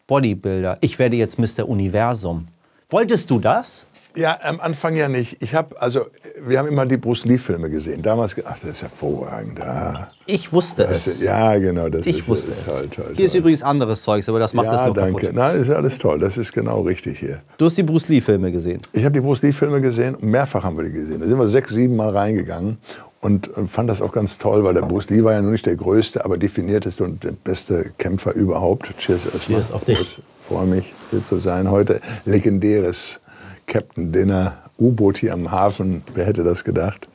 Bodybuilder, 0.06 0.78
ich 0.80 0.98
werde 0.98 1.16
jetzt 1.16 1.38
Mr. 1.38 1.68
Universum. 1.68 2.46
Wolltest 2.88 3.30
du 3.30 3.40
das? 3.40 3.88
Ja, 4.16 4.38
am 4.42 4.60
Anfang 4.60 4.96
ja 4.96 5.08
nicht. 5.08 5.42
Ich 5.42 5.54
habe, 5.54 5.80
also, 5.80 6.06
wir 6.40 6.58
haben 6.58 6.68
immer 6.68 6.86
die 6.86 6.96
Bruce 6.96 7.26
Lee-Filme 7.26 7.68
gesehen. 7.68 8.00
Damals, 8.00 8.34
ach, 8.46 8.58
das 8.58 8.70
ist 8.70 8.82
hervorragend. 8.82 9.60
Ah. 9.60 10.08
Ich 10.24 10.52
wusste 10.52 10.84
das 10.84 11.06
es. 11.06 11.22
ja, 11.22 11.56
genau. 11.58 11.90
Das 11.90 12.06
ich 12.06 12.20
ist, 12.20 12.28
wusste 12.28 12.52
es. 12.52 12.64
Toll, 12.64 12.88
toll, 12.88 13.12
Hier 13.14 13.26
ist 13.26 13.34
übrigens 13.34 13.62
anderes 13.62 14.02
Zeugs, 14.02 14.28
aber 14.28 14.38
das 14.38 14.54
macht 14.54 14.66
ja, 14.66 14.72
das 14.72 14.86
noch 14.86 14.94
danke. 14.94 15.20
kaputt. 15.20 15.36
Nein, 15.36 15.60
ist 15.60 15.68
alles 15.68 15.98
toll. 15.98 16.18
Das 16.18 16.38
ist 16.38 16.52
genau 16.52 16.80
richtig 16.80 17.18
hier. 17.18 17.42
Du 17.58 17.66
hast 17.66 17.76
die 17.76 17.82
Bruce 17.82 18.08
Lee-Filme 18.08 18.50
gesehen? 18.50 18.80
Ich 18.92 19.04
habe 19.04 19.12
die 19.12 19.20
Bruce 19.20 19.42
Lee-Filme 19.42 19.82
gesehen. 19.82 20.16
Mehrfach 20.20 20.64
haben 20.64 20.78
wir 20.78 20.84
die 20.84 20.92
gesehen. 20.92 21.20
Da 21.20 21.26
sind 21.26 21.38
wir 21.38 21.48
sechs, 21.48 21.74
sieben 21.74 21.94
Mal 21.94 22.16
reingegangen 22.16 22.78
und 23.20 23.50
fand 23.68 23.90
das 23.90 24.00
auch 24.00 24.12
ganz 24.12 24.38
toll, 24.38 24.64
weil 24.64 24.74
der 24.74 24.82
Bruce 24.82 25.10
Lee 25.10 25.24
war 25.24 25.32
ja 25.32 25.42
nur 25.42 25.52
nicht 25.52 25.66
der 25.66 25.76
größte, 25.76 26.24
aber 26.24 26.38
definierteste 26.38 27.04
und 27.04 27.22
der 27.24 27.32
beste 27.32 27.90
Kämpfer 27.98 28.32
überhaupt. 28.32 28.96
Cheers 28.98 29.26
erstmal. 29.26 29.60
Cheers 29.60 29.72
auf 29.72 29.84
dich. 29.84 30.00
Ich 30.00 30.22
freue 30.46 30.66
mich, 30.66 30.94
hier 31.10 31.22
zu 31.22 31.38
sein 31.38 31.70
heute. 31.70 32.00
Legendäres 32.24 33.18
Captain 33.66 34.12
Dinner 34.12 34.58
U-Boot 34.78 35.18
hier 35.18 35.32
am 35.32 35.50
Hafen. 35.50 36.02
Wer 36.14 36.26
hätte 36.26 36.44
das 36.44 36.64
gedacht? 36.64 37.08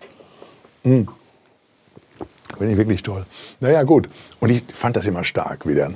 Hm. 0.83 1.07
Finde 2.57 2.73
ich 2.73 2.77
wirklich 2.77 3.01
toll. 3.01 3.25
Naja, 3.59 3.83
gut. 3.83 4.07
Und 4.39 4.49
ich 4.49 4.63
fand 4.73 4.95
das 4.95 5.07
immer 5.07 5.23
stark 5.23 5.67
wieder, 5.67 5.93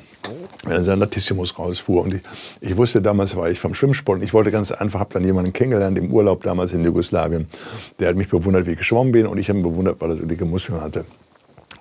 wenn 0.63 0.83
der 0.83 0.95
Latissimus 0.95 1.57
rausfuhr. 1.59 2.03
Und 2.03 2.15
ich, 2.15 2.21
ich, 2.61 2.77
wusste 2.77 3.01
damals, 3.01 3.35
war 3.35 3.49
ich 3.49 3.59
vom 3.59 3.75
Schwimmsport. 3.75 4.19
Und 4.19 4.23
ich 4.23 4.33
wollte 4.33 4.51
ganz 4.51 4.71
einfach, 4.71 4.99
habe 4.99 5.13
dann 5.13 5.25
jemanden 5.25 5.53
kennengelernt 5.53 5.97
im 5.97 6.11
Urlaub 6.11 6.43
damals 6.43 6.71
in 6.71 6.83
Jugoslawien. 6.83 7.47
Der 7.99 8.09
hat 8.09 8.15
mich 8.15 8.29
bewundert, 8.29 8.65
wie 8.65 8.71
ich 8.71 8.77
geschwommen 8.77 9.11
bin. 9.11 9.27
Und 9.27 9.37
ich 9.37 9.49
habe 9.49 9.59
ihn 9.59 9.63
bewundert, 9.63 9.99
weil 9.99 10.11
er 10.11 10.17
so 10.17 10.25
dicke 10.25 10.45
Muskeln 10.45 10.81
hatte. 10.81 11.05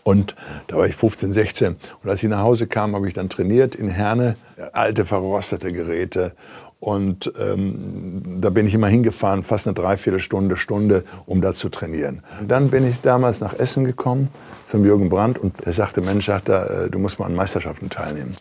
Und 0.02 0.36
da 0.66 0.76
war 0.76 0.86
ich 0.86 0.94
15, 0.94 1.32
16. 1.32 1.76
Und 2.02 2.10
als 2.10 2.22
ich 2.22 2.28
nach 2.28 2.42
Hause 2.42 2.66
kam, 2.66 2.94
habe 2.94 3.08
ich 3.08 3.14
dann 3.14 3.30
trainiert 3.30 3.74
in 3.74 3.88
Herne. 3.88 4.36
Alte, 4.72 5.06
verrostete 5.06 5.72
Geräte. 5.72 6.32
Und 6.84 7.32
ähm, 7.40 8.42
da 8.42 8.50
bin 8.50 8.66
ich 8.66 8.74
immer 8.74 8.88
hingefahren, 8.88 9.42
fast 9.42 9.66
eine 9.66 9.72
Dreiviertelstunde, 9.72 10.58
Stunde, 10.58 11.04
um 11.24 11.40
da 11.40 11.54
zu 11.54 11.70
trainieren. 11.70 12.20
Und 12.42 12.50
dann 12.50 12.68
bin 12.68 12.86
ich 12.86 13.00
damals 13.00 13.40
nach 13.40 13.58
Essen 13.58 13.86
gekommen 13.86 14.28
zum 14.70 14.84
Jürgen 14.84 15.08
Brandt 15.08 15.38
und 15.38 15.62
er 15.62 15.72
sagte, 15.72 16.02
Mensch, 16.02 16.26
sagt 16.26 16.50
er, 16.50 16.84
äh, 16.84 16.90
du 16.90 16.98
musst 16.98 17.18
mal 17.18 17.24
an 17.24 17.34
Meisterschaften 17.34 17.88
teilnehmen. 17.88 18.36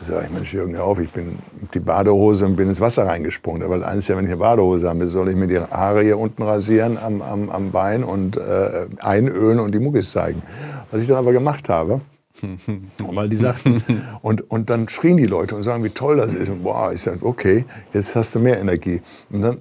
Da 0.00 0.04
sage 0.04 0.26
ich, 0.26 0.32
Mensch, 0.32 0.52
Jürgen, 0.52 0.74
hör 0.74 0.82
auf, 0.82 0.98
ich 0.98 1.10
bin 1.10 1.38
die 1.74 1.78
Badehose 1.78 2.44
und 2.46 2.56
bin 2.56 2.68
ins 2.68 2.80
Wasser 2.80 3.06
reingesprungen. 3.06 3.60
Da 3.60 3.68
wollte 3.68 3.86
eins 3.86 4.08
ja, 4.08 4.16
wenn 4.16 4.24
ich 4.24 4.32
eine 4.32 4.40
Badehose 4.40 4.88
habe, 4.88 5.06
soll 5.06 5.28
ich 5.28 5.36
mir 5.36 5.46
die 5.46 5.60
Haare 5.60 6.02
hier 6.02 6.18
unten 6.18 6.42
rasieren 6.42 6.98
am, 6.98 7.22
am, 7.22 7.50
am 7.50 7.70
Bein 7.70 8.02
und 8.02 8.36
äh, 8.36 8.86
einölen 8.98 9.60
und 9.60 9.70
die 9.72 9.78
Muckis 9.78 10.10
zeigen. 10.10 10.42
Was 10.90 11.02
ich 11.02 11.06
dann 11.06 11.18
aber 11.18 11.30
gemacht 11.30 11.68
habe, 11.68 12.00
weil 12.98 13.28
die 13.28 13.36
sagten, 13.36 13.82
und, 14.22 14.50
und 14.50 14.70
dann 14.70 14.88
schrien 14.88 15.16
die 15.16 15.26
Leute 15.26 15.54
und 15.54 15.62
sagen, 15.62 15.84
wie 15.84 15.90
toll 15.90 16.16
das 16.16 16.32
ist. 16.32 16.48
Und 16.48 16.62
boah, 16.62 16.92
ich 16.92 17.02
sage, 17.02 17.24
okay, 17.24 17.64
jetzt 17.92 18.14
hast 18.14 18.34
du 18.34 18.38
mehr 18.38 18.60
Energie. 18.60 19.00
Und 19.30 19.42
dann, 19.42 19.58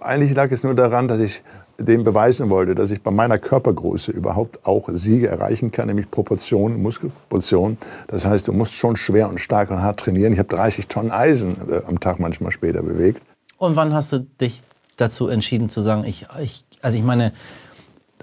eigentlich 0.00 0.34
lag 0.34 0.50
es 0.50 0.62
nur 0.62 0.74
daran, 0.74 1.08
dass 1.08 1.20
ich 1.20 1.42
dem 1.80 2.02
beweisen 2.02 2.50
wollte, 2.50 2.74
dass 2.74 2.90
ich 2.90 3.02
bei 3.02 3.12
meiner 3.12 3.38
Körpergröße 3.38 4.10
überhaupt 4.10 4.66
auch 4.66 4.88
Siege 4.88 5.28
erreichen 5.28 5.70
kann, 5.70 5.86
nämlich 5.86 6.10
Proportion, 6.10 6.82
Muskelproportion. 6.82 7.76
Das 8.08 8.24
heißt, 8.24 8.48
du 8.48 8.52
musst 8.52 8.74
schon 8.74 8.96
schwer 8.96 9.28
und 9.28 9.38
stark 9.38 9.70
und 9.70 9.80
hart 9.80 10.00
trainieren. 10.00 10.32
Ich 10.32 10.40
habe 10.40 10.48
30 10.48 10.88
Tonnen 10.88 11.12
Eisen 11.12 11.56
äh, 11.70 11.82
am 11.86 12.00
Tag 12.00 12.18
manchmal 12.18 12.50
später 12.50 12.82
bewegt. 12.82 13.22
Und 13.58 13.76
wann 13.76 13.94
hast 13.94 14.12
du 14.12 14.26
dich 14.40 14.62
dazu 14.96 15.28
entschieden 15.28 15.68
zu 15.68 15.80
sagen, 15.80 16.04
ich, 16.04 16.26
ich 16.40 16.64
also 16.82 16.98
ich 16.98 17.04
meine, 17.04 17.32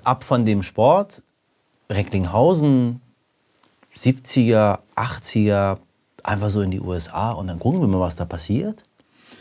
ab 0.04 0.24
von 0.24 0.46
dem 0.46 0.62
Sport, 0.62 1.24
Recklinghausen, 1.90 3.02
70er, 3.98 4.80
80er, 4.96 5.78
einfach 6.24 6.50
so 6.50 6.62
in 6.62 6.72
die 6.72 6.82
USA 6.82 7.32
und 7.32 7.48
dann 7.48 7.60
gucken 7.60 7.82
wir 7.82 7.88
mal, 7.88 8.00
was 8.00 8.16
da 8.16 8.26
passiert? 8.26 8.84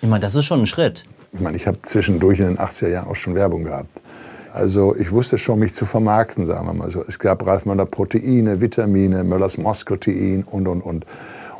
Ich 0.00 0.08
meine, 0.08 0.20
das 0.20 0.34
ist 0.34 0.44
schon 0.44 0.60
ein 0.60 0.66
Schritt. 0.66 1.04
Ich 1.32 1.40
meine, 1.40 1.56
ich 1.56 1.66
habe 1.66 1.80
zwischendurch 1.82 2.40
in 2.40 2.46
den 2.46 2.58
80er 2.58 2.88
Jahren 2.88 3.08
auch 3.08 3.16
schon 3.16 3.34
Werbung 3.34 3.64
gehabt. 3.64 3.88
Also 4.52 4.94
ich 4.94 5.10
wusste 5.10 5.36
schon, 5.36 5.58
mich 5.58 5.74
zu 5.74 5.84
vermarkten, 5.84 6.46
sagen 6.46 6.66
wir 6.66 6.74
mal 6.74 6.88
so. 6.88 7.02
Es 7.08 7.18
gab 7.18 7.44
Ralf 7.44 7.66
Möller 7.66 7.86
Proteine, 7.86 8.60
Vitamine, 8.60 9.24
Möllers 9.24 9.58
Moskotein 9.58 10.44
und, 10.44 10.68
und, 10.68 10.80
und. 10.80 11.06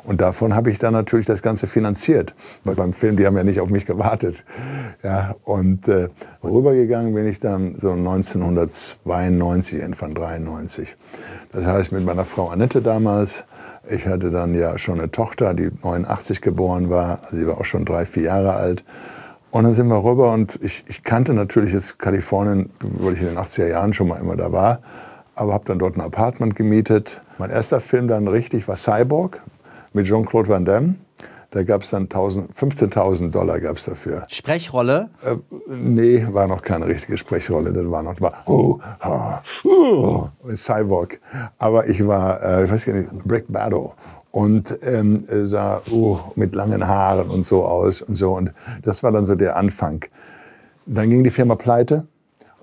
Und 0.05 0.21
davon 0.21 0.55
habe 0.55 0.71
ich 0.71 0.79
dann 0.79 0.93
natürlich 0.93 1.27
das 1.27 1.43
Ganze 1.43 1.67
finanziert. 1.67 2.35
Weil 2.65 2.75
beim 2.75 2.93
Film, 2.93 3.17
die 3.17 3.27
haben 3.27 3.37
ja 3.37 3.45
nicht 3.45 3.61
auf 3.61 3.71
mich 3.71 3.87
gewartet. 3.87 4.45
Ja, 5.03 5.35
und 5.45 5.89
äh, 5.89 6.09
rübergegangen 6.43 7.15
bin 7.15 7.27
ich 7.27 7.41
dann 7.41 7.75
so 7.77 7.93
1992, 7.93 9.83
Anfang 9.83 10.15
93. 10.15 10.95
Das 11.53 11.67
heißt, 11.67 11.93
mit 11.93 12.05
meiner 12.05 12.25
Frau 12.25 12.49
Annette 12.49 12.83
damals, 12.83 13.45
ich 13.89 14.07
hatte 14.07 14.31
dann 14.31 14.55
ja 14.55 14.79
schon 14.79 14.99
eine 14.99 15.11
Tochter, 15.11 15.55
die 15.55 15.71
89 15.83 16.41
geboren 16.43 16.91
war. 16.91 17.21
Also 17.23 17.37
sie 17.37 17.47
war 17.47 17.59
auch 17.59 17.65
schon 17.65 17.85
drei, 17.85 18.05
vier 18.05 18.25
Jahre 18.25 18.53
alt. 18.53 18.85
Und 19.51 19.65
dann 19.65 19.73
sind 19.73 19.87
wir 19.87 20.03
rüber 20.03 20.33
und 20.33 20.59
ich, 20.63 20.85
ich 20.89 21.05
kannte 21.05 21.33
natürlich 21.33 21.73
jetzt 21.73 21.99
Kalifornien, 22.01 22.71
weil 22.81 23.15
ich 23.15 23.21
in 23.21 23.29
den 23.29 23.39
80er 23.39 23.69
Jahren 23.69 23.93
schon 23.93 24.09
mal 24.09 24.21
immer 24.21 24.37
da 24.37 24.51
war, 24.51 24.81
aber 25.37 25.53
habe 25.53 25.65
dann 25.67 25.79
dort 25.79 25.97
ein 25.97 26.01
Apartment 26.01 26.57
gemietet. 26.57 27.21
Mein 27.39 27.51
erster 27.51 27.79
Film 27.79 28.09
dann 28.09 28.27
richtig 28.27 28.67
war 28.67 28.75
Cyborg 28.75 29.41
mit 29.95 30.07
Jean-Claude 30.07 30.49
Van 30.49 30.65
Damme. 30.65 30.97
Da 31.51 31.63
gab 31.63 31.83
es 31.83 31.91
dann 31.91 32.09
15.000 32.09 33.31
Dollar 33.31 33.61
gab's 33.61 33.85
dafür. 33.85 34.25
Sprechrolle? 34.29 35.11
Äh, 35.25 35.37
nee, 35.69 36.27
war 36.33 36.49
noch 36.49 36.63
keine 36.63 36.87
richtige 36.89 37.17
Sprechrolle. 37.17 37.73
Das 37.73 37.89
war 37.89 38.03
noch, 38.03 38.21
war, 38.21 38.33
oh, 38.47 38.81
oh, 39.65 40.29
oh, 40.43 40.55
Cyborg. 40.57 41.21
Aber 41.59 41.89
ich 41.89 42.05
war, 42.05 42.43
äh, 42.43 42.65
ich 42.65 42.73
weiß 42.73 42.87
gar 42.87 42.95
nicht, 42.95 43.25
Brick 43.25 43.45
Bado 43.49 43.95
und 44.33 44.81
ähm, 44.83 45.27
sah 45.29 45.81
uh, 45.93 46.19
mit 46.35 46.57
langen 46.57 46.89
Haaren 46.89 47.31
und 47.31 47.45
so 47.45 47.65
aus 47.65 48.03
und 48.03 48.17
so. 48.17 48.33
Und 48.33 48.53
das 48.83 49.05
war 49.05 49.13
dann 49.13 49.25
so 49.25 49.37
der 49.37 49.55
Anfang. 49.55 50.05
Dann 50.87 51.09
ging 51.09 51.23
die 51.23 51.31
Firma 51.31 51.55
pleite. 51.55 52.09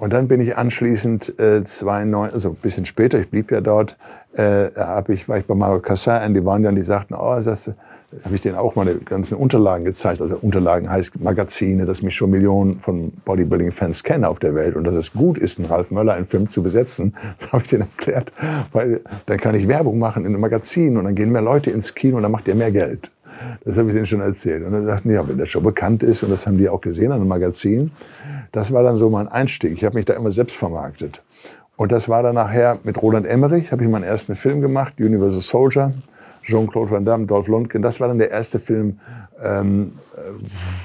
Und 0.01 0.13
dann 0.13 0.27
bin 0.27 0.41
ich 0.41 0.57
anschließend 0.57 1.39
äh, 1.39 1.63
2009, 1.63 2.31
also 2.31 2.49
ein 2.49 2.55
bisschen 2.55 2.87
später, 2.87 3.19
ich 3.19 3.29
blieb 3.29 3.51
ja 3.51 3.61
dort, 3.61 3.97
äh, 4.33 4.69
hab 4.75 5.09
ich, 5.09 5.29
war 5.29 5.37
ich 5.37 5.45
bei 5.45 5.53
Mario 5.53 5.79
Cassin, 5.79 6.33
die 6.33 6.43
waren 6.43 6.63
dann, 6.63 6.75
die 6.75 6.81
sagten, 6.81 7.13
oh, 7.13 7.35
das 7.39 7.67
habe 8.25 8.33
ich 8.33 8.41
denen 8.41 8.55
auch 8.55 8.75
meine 8.75 8.95
ganzen 8.95 9.37
Unterlagen 9.37 9.85
gezeigt. 9.85 10.19
Also 10.19 10.37
Unterlagen 10.41 10.89
heißt 10.89 11.21
Magazine, 11.21 11.85
dass 11.85 12.01
mich 12.01 12.15
schon 12.15 12.31
Millionen 12.31 12.79
von 12.79 13.11
Bodybuilding-Fans 13.25 14.03
kennen 14.03 14.25
auf 14.25 14.39
der 14.39 14.55
Welt 14.55 14.75
und 14.75 14.85
dass 14.85 14.95
es 14.95 15.13
gut 15.13 15.37
ist, 15.37 15.59
einen 15.59 15.67
Ralf 15.67 15.91
Möller 15.91 16.13
einen 16.13 16.25
Film 16.25 16.47
zu 16.47 16.63
besetzen. 16.63 17.13
Das 17.37 17.53
habe 17.53 17.61
ich 17.61 17.69
denen 17.69 17.83
erklärt, 17.83 18.33
weil 18.71 19.01
dann 19.27 19.37
kann 19.37 19.53
ich 19.53 19.67
Werbung 19.67 19.99
machen 19.99 20.25
in 20.25 20.31
einem 20.31 20.41
Magazin 20.41 20.97
und 20.97 21.03
dann 21.03 21.13
gehen 21.13 21.31
mehr 21.31 21.43
Leute 21.43 21.69
ins 21.69 21.93
Kino 21.93 22.17
und 22.17 22.23
dann 22.23 22.31
macht 22.31 22.47
ihr 22.47 22.55
mehr 22.55 22.71
Geld. 22.71 23.11
Das 23.63 23.77
habe 23.77 23.89
ich 23.89 23.95
denen 23.95 24.05
schon 24.05 24.21
erzählt. 24.21 24.65
Und 24.65 24.71
dann 24.71 24.85
sagten 24.85 25.09
die, 25.09 25.15
ja, 25.15 25.27
wenn 25.27 25.37
der 25.37 25.45
schon 25.45 25.63
bekannt 25.63 26.03
ist, 26.03 26.23
und 26.23 26.29
das 26.29 26.47
haben 26.47 26.57
die 26.57 26.69
auch 26.69 26.81
gesehen 26.81 27.11
an 27.11 27.19
einem 27.19 27.27
Magazin, 27.27 27.91
das 28.51 28.71
war 28.71 28.83
dann 28.83 28.97
so 28.97 29.09
mein 29.09 29.27
Einstieg. 29.27 29.73
Ich 29.73 29.83
habe 29.83 29.95
mich 29.95 30.05
da 30.05 30.13
immer 30.13 30.31
selbst 30.31 30.57
vermarktet. 30.57 31.21
Und 31.75 31.91
das 31.91 32.09
war 32.09 32.21
dann 32.23 32.35
nachher 32.35 32.77
mit 32.83 33.01
Roland 33.01 33.25
Emmerich, 33.25 33.71
habe 33.71 33.83
ich 33.83 33.89
meinen 33.89 34.03
ersten 34.03 34.35
Film 34.35 34.61
gemacht, 34.61 34.99
Universal 34.99 35.41
Soldier. 35.41 35.93
Jean-Claude 36.43 36.91
Van 36.91 37.05
Damme, 37.05 37.25
Dolph 37.27 37.47
Lundgren. 37.47 37.81
Das 37.81 37.99
war 37.99 38.07
dann 38.07 38.17
der 38.17 38.31
erste 38.31 38.59
Film, 38.59 38.99
ähm, 39.43 39.93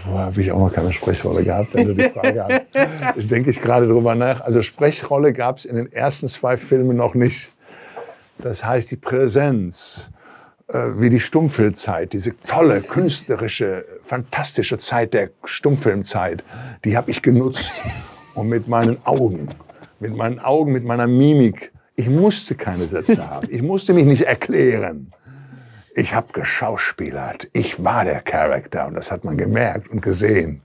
habe 0.06 0.40
ich 0.40 0.52
auch 0.52 0.58
noch 0.58 0.72
keine 0.72 0.92
Sprechrolle 0.92 1.44
gehabt, 1.44 1.74
wenn 1.74 1.88
du 1.88 1.94
die 1.94 2.10
Frage 2.10 2.44
hast. 2.44 2.62
Ich 3.16 3.28
denke 3.28 3.50
ich 3.50 3.62
gerade 3.62 3.86
drüber 3.86 4.14
nach. 4.14 4.42
Also 4.42 4.62
Sprechrolle 4.62 5.32
gab 5.32 5.58
es 5.58 5.64
in 5.64 5.76
den 5.76 5.90
ersten 5.90 6.28
zwei 6.28 6.56
Filmen 6.56 6.96
noch 6.96 7.14
nicht. 7.14 7.52
Das 8.38 8.64
heißt, 8.64 8.90
die 8.90 8.96
Präsenz, 8.96 10.10
äh, 10.10 10.15
wie 10.68 11.08
die 11.08 11.20
Stummfilmzeit, 11.20 12.12
diese 12.12 12.34
tolle, 12.40 12.80
künstlerische, 12.80 13.84
fantastische 14.02 14.78
Zeit 14.78 15.14
der 15.14 15.30
Stummfilmzeit, 15.44 16.42
die 16.84 16.96
habe 16.96 17.10
ich 17.10 17.22
genutzt. 17.22 17.72
Und 18.34 18.48
mit 18.48 18.68
meinen 18.68 18.98
Augen, 19.06 19.48
mit 20.00 20.16
meinen 20.16 20.40
Augen, 20.40 20.72
mit 20.72 20.84
meiner 20.84 21.06
Mimik. 21.06 21.72
Ich 21.94 22.08
musste 22.08 22.54
keine 22.54 22.86
Sätze 22.86 23.30
haben. 23.30 23.48
Ich 23.50 23.62
musste 23.62 23.94
mich 23.94 24.04
nicht 24.04 24.22
erklären. 24.22 25.12
Ich 25.94 26.14
habe 26.14 26.32
geschauspielert. 26.32 27.48
Ich 27.54 27.82
war 27.82 28.04
der 28.04 28.20
Charakter 28.20 28.86
und 28.86 28.94
das 28.94 29.10
hat 29.10 29.24
man 29.24 29.38
gemerkt 29.38 29.88
und 29.88 30.02
gesehen. 30.02 30.60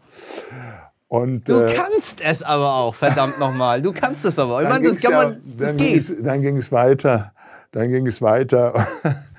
Und, 1.08 1.48
du 1.48 1.62
äh, 1.62 1.74
kannst 1.74 2.22
es 2.22 2.42
aber 2.42 2.74
auch, 2.74 2.96
verdammt 2.96 3.40
nochmal. 3.40 3.82
Du 3.82 3.94
kannst 3.94 4.26
es 4.26 4.40
aber. 4.40 4.64
Ich 4.64 4.70
meine, 4.70 4.88
das 4.88 4.98
kann 4.98 5.14
man, 5.14 5.42
das 5.58 5.76
geht. 5.78 6.26
dann 6.26 6.42
ging 6.42 6.58
es 6.58 6.72
weiter. 6.72 7.34
Dann 7.72 7.92
ging 7.92 8.08
es 8.08 8.22
weiter. 8.22 8.88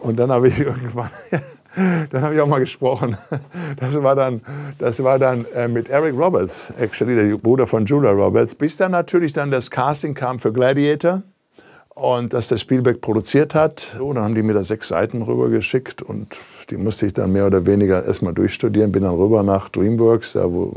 Und 0.00 0.18
dann 0.18 0.30
habe 0.30 0.48
ich 0.48 0.58
irgendwann, 0.60 1.10
dann 2.10 2.22
habe 2.22 2.34
ich 2.34 2.40
auch 2.40 2.46
mal 2.46 2.60
gesprochen. 2.60 3.16
Das 3.76 4.00
war 4.02 4.14
dann, 4.14 4.40
das 4.78 5.02
war 5.02 5.18
dann 5.18 5.44
äh, 5.54 5.68
mit 5.68 5.88
Eric 5.88 6.16
Roberts, 6.16 6.72
actually 6.78 7.14
der 7.14 7.36
Bruder 7.36 7.66
von 7.66 7.84
Julia 7.84 8.10
Roberts, 8.10 8.54
bis 8.54 8.76
dann 8.76 8.92
natürlich 8.92 9.32
dann 9.32 9.50
das 9.50 9.70
Casting 9.70 10.14
kam 10.14 10.38
für 10.38 10.52
Gladiator 10.52 11.22
und 11.94 12.32
dass 12.32 12.48
der 12.48 12.56
Spielberg 12.56 13.00
produziert 13.00 13.54
hat. 13.54 13.94
So, 13.98 14.12
dann 14.12 14.24
haben 14.24 14.34
die 14.34 14.42
mir 14.42 14.54
da 14.54 14.64
sechs 14.64 14.88
Seiten 14.88 15.22
rübergeschickt 15.22 16.02
und 16.02 16.40
die 16.70 16.76
musste 16.76 17.06
ich 17.06 17.12
dann 17.12 17.32
mehr 17.32 17.46
oder 17.46 17.66
weniger 17.66 18.04
erstmal 18.04 18.32
durchstudieren. 18.32 18.92
Bin 18.92 19.02
dann 19.02 19.14
rüber 19.14 19.42
nach 19.42 19.68
DreamWorks, 19.68 20.32
da 20.34 20.50
wo 20.50 20.74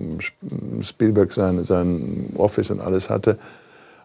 Spielberg 0.81 1.31
sein, 1.31 1.63
sein 1.63 2.31
Office 2.37 2.71
und 2.71 2.81
alles 2.81 3.09
hatte. 3.09 3.37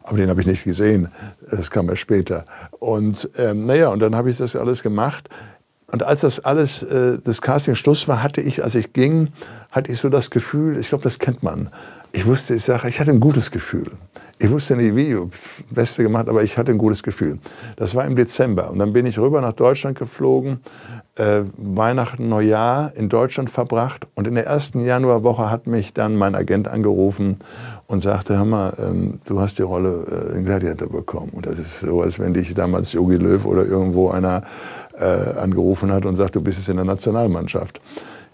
Aber 0.02 0.16
den 0.16 0.28
habe 0.30 0.40
ich 0.40 0.46
nicht 0.46 0.64
gesehen. 0.64 1.08
Das 1.50 1.70
kam 1.70 1.88
erst 1.88 2.00
später. 2.00 2.44
Und 2.78 3.28
ähm, 3.36 3.66
naja, 3.66 3.88
und 3.88 4.00
dann 4.00 4.14
habe 4.14 4.30
ich 4.30 4.38
das 4.38 4.56
alles 4.56 4.82
gemacht. 4.82 5.28
Und 5.92 6.02
als 6.02 6.22
das 6.22 6.40
alles, 6.40 6.82
äh, 6.82 7.18
das 7.22 7.42
Casting 7.42 7.74
Schluss 7.74 8.06
war, 8.08 8.22
hatte 8.22 8.40
ich, 8.40 8.62
als 8.62 8.74
ich 8.74 8.92
ging, 8.92 9.28
hatte 9.70 9.90
ich 9.90 9.98
so 9.98 10.08
das 10.08 10.30
Gefühl, 10.30 10.78
ich 10.78 10.88
glaube, 10.88 11.04
das 11.04 11.18
kennt 11.18 11.42
man. 11.42 11.68
Ich 12.12 12.26
wusste, 12.26 12.54
ich 12.54 12.64
sage, 12.64 12.88
ich 12.88 12.98
hatte 12.98 13.10
ein 13.10 13.20
gutes 13.20 13.50
Gefühl. 13.50 13.90
Ich 14.38 14.50
wusste 14.50 14.74
nicht 14.74 14.96
wie, 14.96 15.16
Beste 15.70 16.02
gemacht, 16.02 16.28
aber 16.28 16.42
ich 16.42 16.56
hatte 16.56 16.72
ein 16.72 16.78
gutes 16.78 17.02
Gefühl. 17.02 17.38
Das 17.76 17.94
war 17.94 18.04
im 18.06 18.16
Dezember. 18.16 18.70
Und 18.70 18.78
dann 18.78 18.92
bin 18.92 19.06
ich 19.06 19.18
rüber 19.18 19.40
nach 19.40 19.52
Deutschland 19.52 19.98
geflogen, 19.98 20.60
äh, 21.16 21.42
Weihnachten, 21.56 22.28
Neujahr 22.28 22.92
in 22.96 23.08
Deutschland 23.08 23.50
verbracht. 23.50 24.06
Und 24.14 24.26
in 24.26 24.34
der 24.34 24.46
ersten 24.46 24.80
Januarwoche 24.80 25.50
hat 25.50 25.66
mich 25.66 25.92
dann 25.92 26.16
mein 26.16 26.34
Agent 26.34 26.68
angerufen 26.68 27.38
und 27.90 28.00
sagte, 28.00 28.36
hör 28.36 28.44
mal, 28.44 28.72
ähm, 28.78 29.20
du 29.24 29.40
hast 29.40 29.58
die 29.58 29.62
Rolle 29.62 30.32
äh, 30.32 30.38
in 30.38 30.44
Gladiator 30.44 30.88
bekommen. 30.88 31.30
Und 31.32 31.44
das 31.46 31.58
ist 31.58 31.80
so, 31.80 32.02
als 32.02 32.20
wenn 32.20 32.32
dich 32.32 32.54
damals 32.54 32.92
Jogi 32.92 33.16
Löw 33.16 33.44
oder 33.44 33.64
irgendwo 33.64 34.10
einer 34.10 34.44
äh, 34.96 35.04
angerufen 35.38 35.90
hat 35.90 36.06
und 36.06 36.14
sagt, 36.14 36.36
du 36.36 36.40
bist 36.40 36.58
jetzt 36.58 36.68
in 36.68 36.76
der 36.76 36.84
Nationalmannschaft. 36.84 37.80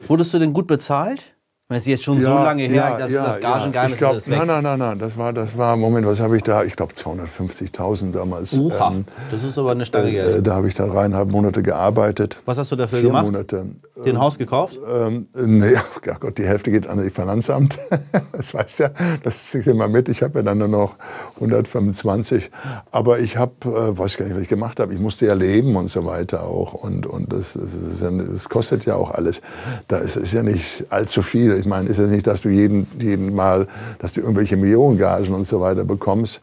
Wurdest 0.07 0.35
du 0.35 0.39
denn 0.39 0.53
gut 0.53 0.67
bezahlt? 0.67 1.36
Das 1.69 1.79
ist 1.79 1.87
jetzt 1.89 2.05
schon 2.05 2.19
ja, 2.19 2.27
so 2.27 2.31
lange 2.31 2.63
her, 2.63 2.77
ja, 2.77 2.97
dass 2.97 3.11
ja, 3.11 3.25
das 3.25 3.41
Gagengeheimnis 3.41 3.99
ja. 3.99 4.13
ist 4.13 4.31
weg. 4.31 4.39
Nein, 4.39 4.47
nein, 4.47 4.63
nein, 4.63 4.79
nein. 4.79 4.99
Das 5.01 5.19
war, 5.19 5.33
das 5.33 5.59
war, 5.59 5.77
Moment, 5.77 6.07
was 6.07 6.21
habe 6.21 6.37
ich 6.37 6.45
da? 6.45 6.63
Ich 6.63 6.77
glaube 6.77 6.93
250.000 6.93 8.13
damals. 8.13 8.57
Oha, 8.57 8.93
ähm, 8.93 9.05
das 9.33 9.43
ist 9.43 9.59
aber 9.59 9.73
eine 9.73 9.85
Stange 9.85 10.13
Geld. 10.13 10.37
Äh, 10.37 10.43
da 10.43 10.55
habe 10.55 10.69
ich 10.69 10.75
dann 10.75 10.91
dreieinhalb 10.91 11.29
Monate 11.29 11.63
gearbeitet. 11.63 12.41
Was 12.45 12.57
hast 12.59 12.71
du 12.71 12.77
dafür 12.77 13.01
Vier 13.01 13.09
gemacht? 13.09 13.25
Monate. 13.25 13.67
Den 13.97 14.07
ähm, 14.15 14.21
Haus 14.21 14.39
gekauft? 14.39 14.79
Ähm, 14.89 15.27
nee, 15.35 15.75
oh 15.97 16.15
Gott, 16.21 16.39
die 16.39 16.45
Hälfte 16.45 16.71
geht 16.71 16.87
an 16.87 16.99
das 16.99 17.13
Finanzamt. 17.13 17.81
das 18.31 18.55
weißt 18.55 18.79
ja, 18.79 18.91
das 19.25 19.51
zieht 19.51 19.67
immer 19.67 19.89
mit. 19.89 20.09
Ich 20.09 20.23
habe 20.23 20.39
ja 20.39 20.43
dann 20.45 20.59
nur 20.59 20.69
noch 20.69 20.95
125. 21.35 22.49
Aber 22.93 23.19
ich 23.19 23.39
habe, 23.39 23.53
äh, 23.65 23.99
weiß 23.99 24.19
gar 24.19 24.27
nicht, 24.27 24.37
was 24.37 24.43
ich 24.43 24.49
gemacht 24.49 24.79
habe. 24.79 24.95
Ich 24.95 25.01
musste 25.01 25.27
ja 25.27 25.35
leben 25.35 25.75
und 25.75 25.89
so 25.89 26.05
weiter 26.05 26.45
auch. 26.45 26.75
Und, 26.75 27.07
und 27.07 27.33
das, 27.33 27.55
das, 27.55 28.01
ja, 28.03 28.11
das 28.13 28.49
kostet 28.49 28.85
ja 28.85 28.95
auch 28.95 29.11
alles. 29.11 29.43
Da 29.89 29.97
ist, 29.97 30.15
ist 30.15 30.33
ja 30.33 30.45
nicht 30.45 30.87
allzu 30.91 31.23
viel. 31.23 31.56
Ich 31.59 31.67
meine, 31.67 31.89
ist 31.89 31.99
ja 31.99 32.07
nicht, 32.07 32.27
dass 32.27 32.43
du 32.43 32.49
jeden, 32.49 32.87
jeden 32.99 33.35
Mal, 33.35 33.67
dass 33.99 34.13
du 34.15 34.21
irgendwelche 34.21 34.57
Millionengagen 34.57 35.35
und 35.35 35.45
so 35.45 35.61
weiter 35.61 35.85
bekommst, 35.85 36.41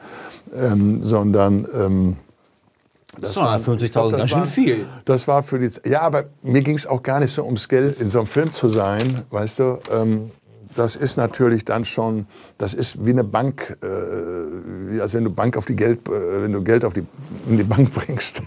ähm, 0.56 1.04
sondern 1.04 1.68
ähm, 1.74 2.16
Das 3.20 3.36
waren 3.38 3.62
50.000, 3.62 4.18
ganz 4.18 4.30
schön 4.32 4.40
war- 4.40 4.46
viel. 4.46 4.86
Das 5.06 5.28
war 5.28 5.44
für 5.44 5.60
die. 5.60 5.70
Ja, 5.88 6.02
aber 6.02 6.26
mir 6.42 6.62
ging 6.62 6.76
es 6.76 6.86
auch 6.88 7.02
gar 7.04 7.20
nicht 7.20 7.32
so 7.32 7.44
ums 7.44 7.68
Geld, 7.70 8.00
in 8.02 8.10
so 8.10 8.20
einem 8.20 8.28
Film 8.28 8.50
zu 8.50 8.70
sein, 8.70 9.24
weißt 9.30 9.60
du. 9.60 9.80
Ähm, 9.92 10.32
das 10.76 10.96
ist 10.96 11.18
natürlich 11.18 11.66
dann 11.66 11.86
schon, 11.86 12.26
das 12.58 12.74
ist 12.74 13.06
wie 13.06 13.12
eine 13.12 13.24
Bank, 13.24 13.76
äh, 13.82 13.88
wie, 14.92 15.02
als 15.02 15.14
wenn 15.14 15.24
du 15.24 15.30
Bank 15.30 15.58
auf 15.58 15.66
die 15.66 15.76
Geld, 15.76 16.08
äh, 16.08 16.42
wenn 16.44 16.52
du 16.52 16.64
Geld 16.64 16.84
auf 16.86 16.94
die, 16.94 17.06
in 17.48 17.58
die 17.58 17.64
Bank 17.64 17.92
bringst, 17.94 18.44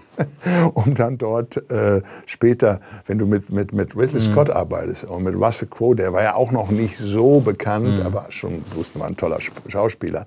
um 0.75 0.95
dann 0.95 1.19
dort 1.19 1.57
äh, 1.71 2.03
später, 2.27 2.81
wenn 3.07 3.19
du 3.19 3.27
mit, 3.27 3.51
mit, 3.51 3.73
mit 3.73 3.97
Ridley 3.97 4.21
Scott 4.21 4.51
arbeitest 4.51 5.05
und 5.05 5.23
mit 5.25 5.35
Russell 5.35 5.69
Crowe, 5.69 5.95
der 5.97 6.13
war 6.13 6.23
ja 6.23 6.35
auch 6.35 6.51
noch 6.53 6.71
nicht 6.71 6.97
so 6.99 7.41
bekannt, 7.41 8.01
aber 8.05 8.27
schon, 8.31 8.63
wusste 8.75 8.99
war 9.01 9.07
ein 9.07 9.17
toller 9.17 9.39
Sp- 9.39 9.63
Schauspieler, 9.69 10.27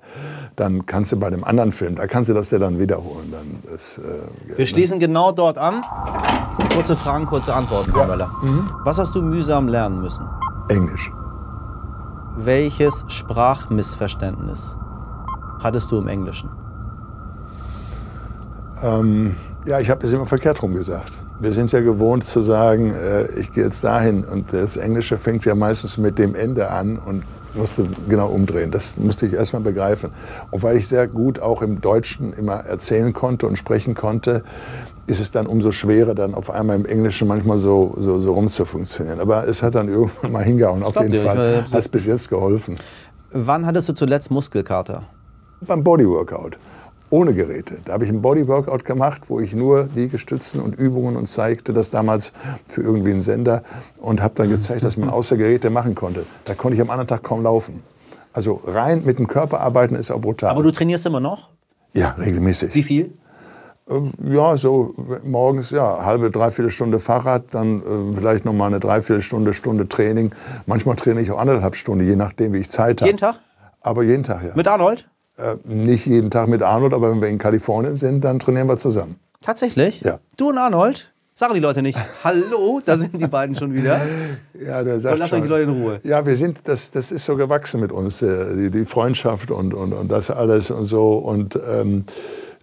dann 0.56 0.86
kannst 0.86 1.12
du 1.12 1.16
bei 1.18 1.30
dem 1.30 1.44
anderen 1.44 1.72
Film, 1.72 1.96
da 1.96 2.06
kannst 2.06 2.28
du 2.28 2.34
das 2.34 2.48
dir 2.50 2.58
dann 2.58 2.78
wiederholen. 2.78 3.32
Dann 3.32 3.72
das, 3.72 3.98
äh, 3.98 4.56
Wir 4.58 4.66
schließen 4.66 4.98
genau 4.98 5.32
dort 5.32 5.58
an. 5.58 5.82
Kurze 6.74 6.94
Fragen, 6.96 7.26
kurze 7.26 7.54
Antworten, 7.54 7.92
Herr 7.94 8.06
Möller. 8.06 8.30
Was 8.84 8.98
hast 8.98 9.14
du 9.14 9.22
mühsam 9.22 9.68
lernen 9.68 10.00
müssen? 10.00 10.24
Englisch. 10.68 11.10
Welches 12.36 13.04
Sprachmissverständnis 13.08 14.76
hattest 15.58 15.90
du 15.90 15.98
im 15.98 16.08
Englischen? 16.08 16.48
Ähm, 18.82 19.34
ja, 19.66 19.80
ich 19.80 19.90
habe 19.90 20.00
das 20.00 20.12
immer 20.12 20.26
verkehrt 20.26 20.62
rum 20.62 20.74
gesagt. 20.74 21.20
Wir 21.40 21.52
sind 21.52 21.72
ja 21.72 21.80
gewohnt 21.80 22.24
zu 22.24 22.40
sagen, 22.40 22.94
äh, 22.94 23.26
ich 23.38 23.52
gehe 23.52 23.64
jetzt 23.64 23.82
dahin 23.84 24.24
und 24.24 24.52
das 24.52 24.76
Englische 24.76 25.18
fängt 25.18 25.44
ja 25.44 25.54
meistens 25.54 25.98
mit 25.98 26.18
dem 26.18 26.34
Ende 26.34 26.70
an 26.70 26.98
und 26.98 27.24
musste 27.54 27.86
genau 28.08 28.28
umdrehen. 28.28 28.70
Das 28.70 28.96
musste 28.98 29.26
ich 29.26 29.32
erst 29.32 29.52
mal 29.52 29.60
begreifen. 29.60 30.10
Und 30.50 30.62
weil 30.62 30.76
ich 30.76 30.86
sehr 30.86 31.08
gut 31.08 31.40
auch 31.40 31.62
im 31.62 31.80
Deutschen 31.80 32.32
immer 32.32 32.60
erzählen 32.60 33.12
konnte 33.12 33.46
und 33.46 33.56
sprechen 33.56 33.94
konnte, 33.94 34.44
ist 35.10 35.20
es 35.20 35.30
dann 35.30 35.46
umso 35.46 35.72
schwerer, 35.72 36.14
dann 36.14 36.34
auf 36.34 36.50
einmal 36.50 36.76
im 36.76 36.86
Englischen 36.86 37.28
manchmal 37.28 37.58
so, 37.58 37.94
so, 37.98 38.18
so 38.18 38.32
rumzufunktionieren. 38.32 39.20
Aber 39.20 39.46
es 39.46 39.62
hat 39.62 39.74
dann 39.74 39.88
irgendwann 39.88 40.32
mal 40.32 40.44
hingehauen, 40.44 40.82
auf 40.82 40.96
jeden 40.96 41.12
dir, 41.12 41.22
Fall. 41.22 41.64
Hat 41.70 41.80
es 41.80 41.88
bis 41.88 42.06
jetzt 42.06 42.28
geholfen. 42.28 42.76
Wann 43.32 43.66
hattest 43.66 43.88
du 43.88 43.92
zuletzt 43.92 44.30
Muskelkater? 44.30 45.04
Beim 45.60 45.84
Bodyworkout. 45.84 46.52
Ohne 47.10 47.34
Geräte. 47.34 47.78
Da 47.84 47.94
habe 47.94 48.04
ich 48.04 48.10
ein 48.10 48.22
Bodyworkout 48.22 48.84
gemacht, 48.84 49.22
wo 49.28 49.40
ich 49.40 49.52
nur 49.52 49.88
Liegestützen 49.94 50.60
und 50.60 50.76
Übungen 50.78 51.16
und 51.16 51.26
zeigte 51.26 51.72
das 51.72 51.90
damals 51.90 52.32
für 52.68 52.82
irgendwie 52.82 53.10
einen 53.10 53.22
Sender 53.22 53.62
und 54.00 54.22
habe 54.22 54.34
dann 54.36 54.48
gezeigt, 54.48 54.84
dass 54.84 54.96
man 54.96 55.10
außer 55.10 55.36
Geräte 55.36 55.70
machen 55.70 55.96
konnte. 55.96 56.24
Da 56.44 56.54
konnte 56.54 56.76
ich 56.76 56.80
am 56.80 56.90
anderen 56.90 57.08
Tag 57.08 57.24
kaum 57.24 57.42
laufen. 57.42 57.82
Also 58.32 58.60
rein 58.64 59.02
mit 59.04 59.18
dem 59.18 59.26
Körper 59.26 59.60
arbeiten 59.60 59.96
ist 59.96 60.12
auch 60.12 60.20
brutal. 60.20 60.50
Aber 60.50 60.62
du 60.62 60.70
trainierst 60.70 61.04
immer 61.04 61.20
noch? 61.20 61.50
ja, 61.92 62.10
regelmäßig. 62.10 62.74
Wie 62.74 62.84
viel? 62.84 63.12
Ähm, 63.90 64.12
Ja, 64.32 64.56
so 64.56 64.94
morgens, 65.24 65.70
ja, 65.70 66.04
halbe, 66.04 66.30
dreiviertel 66.30 66.70
Stunde 66.70 67.00
Fahrrad, 67.00 67.44
dann 67.52 67.80
äh, 67.80 68.16
vielleicht 68.16 68.44
noch 68.44 68.52
mal 68.52 68.66
eine 68.66 68.80
Dreiviertelstunde, 68.80 69.54
Stunde 69.54 69.88
Training. 69.88 70.32
Manchmal 70.66 70.96
trainiere 70.96 71.22
ich 71.22 71.30
auch 71.30 71.38
anderthalb 71.38 71.76
Stunden, 71.76 72.06
je 72.06 72.16
nachdem, 72.16 72.52
wie 72.52 72.58
ich 72.58 72.70
Zeit 72.70 73.00
habe. 73.00 73.08
Jeden 73.08 73.18
Tag? 73.18 73.36
Aber 73.80 74.02
jeden 74.02 74.22
Tag, 74.22 74.42
ja. 74.44 74.50
Mit 74.54 74.68
Arnold? 74.68 75.08
Äh, 75.36 75.56
nicht 75.64 76.06
jeden 76.06 76.30
Tag 76.30 76.48
mit 76.48 76.62
Arnold, 76.62 76.94
aber 76.94 77.10
wenn 77.10 77.20
wir 77.20 77.28
in 77.28 77.38
Kalifornien 77.38 77.96
sind, 77.96 78.24
dann 78.24 78.38
trainieren 78.38 78.68
wir 78.68 78.76
zusammen. 78.76 79.16
Tatsächlich? 79.40 80.02
Ja. 80.02 80.18
Du 80.36 80.50
und 80.50 80.58
Arnold? 80.58 81.12
Sagen 81.34 81.54
die 81.54 81.60
Leute 81.60 81.80
nicht, 81.80 81.98
hallo, 82.24 82.82
da 82.84 82.98
sind 82.98 83.18
die 83.18 83.26
beiden 83.26 83.56
schon 83.56 83.72
wieder. 83.72 84.00
Ja, 84.62 84.84
der 84.84 85.00
sagt 85.00 85.14
Und 85.14 85.20
lasst 85.20 85.32
euch 85.32 85.40
die 85.40 85.48
Leute 85.48 85.62
in 85.62 85.82
Ruhe. 85.82 86.00
Ja, 86.02 86.26
wir 86.26 86.36
sind, 86.36 86.58
das, 86.64 86.90
das 86.90 87.10
ist 87.10 87.24
so 87.24 87.34
gewachsen 87.34 87.80
mit 87.80 87.92
uns, 87.92 88.20
äh, 88.20 88.54
die, 88.54 88.70
die 88.70 88.84
Freundschaft 88.84 89.50
und, 89.50 89.72
und, 89.72 89.94
und 89.94 90.12
das 90.12 90.30
alles 90.30 90.70
und 90.70 90.84
so. 90.84 91.14
Und 91.14 91.58
ähm, 91.66 92.04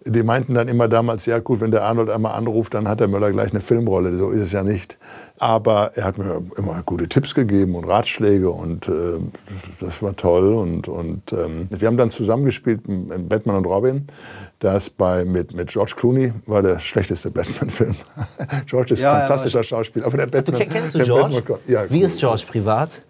die 0.09 0.23
meinten 0.23 0.53
dann 0.53 0.67
immer 0.67 0.87
damals, 0.87 1.25
ja 1.25 1.39
gut, 1.39 1.61
wenn 1.61 1.71
der 1.71 1.83
Arnold 1.83 2.09
einmal 2.09 2.33
anruft, 2.33 2.73
dann 2.73 2.87
hat 2.87 2.99
der 2.99 3.07
Möller 3.07 3.31
gleich 3.31 3.51
eine 3.51 3.61
Filmrolle. 3.61 4.13
So 4.13 4.31
ist 4.31 4.41
es 4.41 4.51
ja 4.51 4.63
nicht. 4.63 4.97
Aber 5.39 5.91
er 5.95 6.03
hat 6.05 6.17
mir 6.17 6.41
immer 6.57 6.81
gute 6.85 7.07
Tipps 7.07 7.35
gegeben 7.35 7.75
und 7.75 7.83
Ratschläge 7.85 8.49
und 8.49 8.87
äh, 8.87 9.19
das 9.79 10.01
war 10.01 10.15
toll. 10.15 10.53
Und, 10.53 10.87
und 10.87 11.31
ähm, 11.33 11.67
wir 11.69 11.87
haben 11.87 11.97
dann 11.97 12.09
zusammengespielt 12.09 12.81
in 12.87 13.27
Batman 13.29 13.57
und 13.57 13.65
Robin. 13.65 14.07
Das 14.59 14.89
bei, 14.89 15.23
mit, 15.23 15.53
mit 15.53 15.67
George 15.69 15.93
Clooney 15.95 16.33
war 16.47 16.63
der 16.63 16.79
schlechteste 16.79 17.29
Batman-Film. 17.29 17.95
George 18.65 18.95
ist 18.95 19.01
Ja, 19.01 19.11
ein 19.11 19.13
ja, 19.13 19.27
fantastischer 19.27 19.63
Schauspieler. 19.63 20.07
Aber 20.07 20.17
der 20.17 20.25
Du 20.27 20.31
Batman, 20.51 20.61
kenn- 20.61 20.69
kennst 20.71 20.95
du 20.95 21.03
George? 21.03 21.35
Batman- 21.41 21.59
ja, 21.67 21.87
Wie 21.91 22.01
ist 22.01 22.19
George 22.19 22.43
privat? 22.49 23.01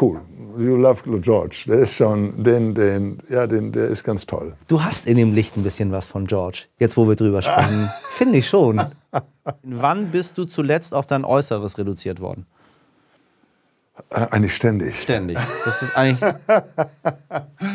Cool. 0.00 0.20
You 0.56 0.76
love 0.76 1.02
George. 1.20 1.64
Der 1.66 1.80
ist 1.80 1.94
schon, 1.94 2.42
den, 2.42 2.74
den, 2.74 3.18
ja, 3.28 3.46
den, 3.48 3.72
der 3.72 3.86
ist 3.86 4.04
ganz 4.04 4.26
toll. 4.26 4.54
Du 4.68 4.82
hast 4.82 5.06
in 5.08 5.16
dem 5.16 5.34
Licht 5.34 5.56
ein 5.56 5.62
bisschen 5.64 5.90
was 5.90 6.06
von 6.08 6.26
George, 6.26 6.64
jetzt 6.78 6.96
wo 6.96 7.08
wir 7.08 7.16
drüber 7.16 7.42
sprechen. 7.42 7.90
Finde 8.10 8.38
ich 8.38 8.46
schon. 8.48 8.80
Wann 9.62 10.10
bist 10.10 10.38
du 10.38 10.44
zuletzt 10.44 10.94
auf 10.94 11.06
dein 11.06 11.24
Äußeres 11.24 11.78
reduziert 11.78 12.20
worden? 12.20 12.46
Äh, 14.10 14.26
eigentlich 14.30 14.54
ständig. 14.54 15.00
Ständig. 15.00 15.38
Das 15.64 15.82
ist 15.82 15.96
eigentlich. 15.96 16.20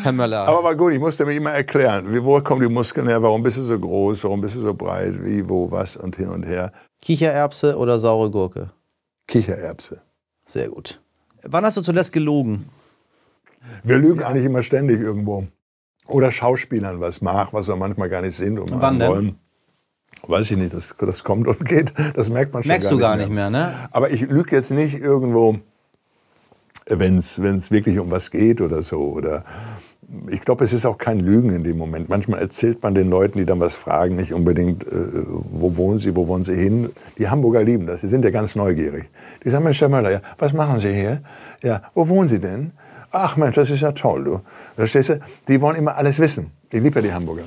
Herr 0.04 0.12
Möller. 0.12 0.48
Aber 0.48 0.64
war 0.64 0.76
gut, 0.76 0.94
ich 0.94 1.00
musste 1.00 1.26
mir 1.26 1.34
immer 1.34 1.52
erklären, 1.52 2.12
wie, 2.14 2.24
wo 2.24 2.40
kommen 2.42 2.62
die 2.62 2.70
Muskeln 2.74 3.08
her, 3.08 3.22
warum 3.22 3.44
bist 3.44 3.58
du 3.58 3.62
so 3.62 3.78
groß, 3.80 4.24
warum 4.24 4.42
bist 4.42 4.56
du 4.56 4.62
so 4.62 4.74
breit, 4.74 5.24
wie, 5.24 5.48
wo, 5.48 5.70
was 5.70 5.98
und 5.98 6.16
hin 6.16 6.30
und 6.30 6.44
her. 6.44 6.72
Kichererbse 7.02 7.78
oder 7.78 8.00
saure 8.00 8.32
Gurke? 8.32 8.72
Kichererbse. 9.28 10.02
Sehr 10.46 10.70
gut. 10.70 11.02
Wann 11.44 11.66
hast 11.66 11.78
du 11.78 11.82
zuletzt 11.82 12.14
gelogen? 12.14 12.66
Wir 13.84 13.98
lügen 13.98 14.24
eigentlich 14.24 14.46
immer 14.46 14.64
ständig 14.64 15.00
irgendwo. 15.00 15.48
Oder 16.08 16.32
Schauspielern 16.32 17.00
was 17.00 17.22
nach, 17.22 17.54
was 17.54 17.68
wir 17.68 17.76
manchmal 17.76 18.10
gar 18.10 18.22
nicht 18.22 18.36
sind 18.36 18.60
und 18.60 18.72
Wann 18.82 19.00
denn? 19.00 19.12
wollen. 19.12 19.40
Weiß 20.26 20.52
ich 20.52 20.58
nicht, 20.58 20.74
das, 20.74 20.96
das 20.98 21.24
kommt 21.24 21.48
und 21.48 21.66
geht. 21.66 21.94
Das 22.16 22.30
merkt 22.30 22.54
man 22.54 22.64
schon 22.64 22.70
Merkst 22.70 22.90
gar 22.90 22.98
du 22.98 23.02
gar 23.02 23.16
nicht 23.18 23.28
nicht 23.28 23.36
mehr, 23.36 23.50
ne? 23.50 23.74
Aber 23.92 24.10
ich 24.10 24.22
lüge 24.22 24.56
jetzt 24.56 24.72
nicht 24.72 25.00
irgendwo, 25.00 25.58
wenn 26.88 27.18
es 27.18 27.72
wirklich 27.72 28.00
um 28.00 28.12
was 28.12 28.32
geht 28.32 28.62
oder 28.62 28.82
so. 28.82 29.00
Oder 29.02 29.44
ich 30.30 30.42
glaube, 30.42 30.64
es 30.64 30.74
ist 30.74 30.86
auch 30.86 30.98
kein 30.98 31.20
Lügen 31.20 31.50
in 31.50 31.64
dem 31.64 31.78
Moment. 31.78 32.10
Manchmal 32.10 32.40
erzählt 32.40 32.84
man 32.84 32.94
den 32.94 33.10
Leuten, 33.10 33.38
die 33.38 33.46
dann 33.46 33.60
was 33.60 33.76
fragen, 33.76 34.16
nicht 34.16 34.34
unbedingt, 34.34 34.86
äh, 34.86 35.24
wo 35.26 35.76
wohnen 35.76 35.98
sie, 35.98 36.16
wo 36.16 36.28
wollen 36.28 36.44
sie 36.44 36.56
hin. 36.56 36.90
Die 37.18 37.30
Hamburger 37.30 37.64
lieben 37.64 37.88
das, 37.88 38.02
die 38.02 38.08
sind 38.08 38.24
ja 38.24 38.32
ganz 38.32 38.56
neugierig. 38.56 39.10
Die 39.44 39.50
sagen, 39.50 39.64
Mensch, 39.64 39.82
Herr 39.82 39.90
Möller, 39.90 40.12
ja, 40.12 40.22
was 40.38 40.54
machen 40.54 40.80
Sie 40.80 40.94
hier? 40.94 41.22
Ja, 41.62 41.82
wo 41.94 42.08
wohnen 42.08 42.30
Sie 42.30 42.40
denn? 42.40 42.72
Ach 43.12 43.38
Mensch, 43.38 43.56
das 43.56 43.70
ist 43.70 43.82
ja 43.82 43.92
toll, 43.92 44.24
du. 44.24 44.42
Verstehst 44.76 45.10
du? 45.10 45.20
Die 45.48 45.62
wollen 45.62 45.76
immer 45.76 45.96
alles 45.96 46.20
wissen. 46.20 46.52
Ich 46.72 46.82
liebe 46.82 46.96
ja 46.96 47.02
die 47.02 47.14
Hamburger. 47.14 47.44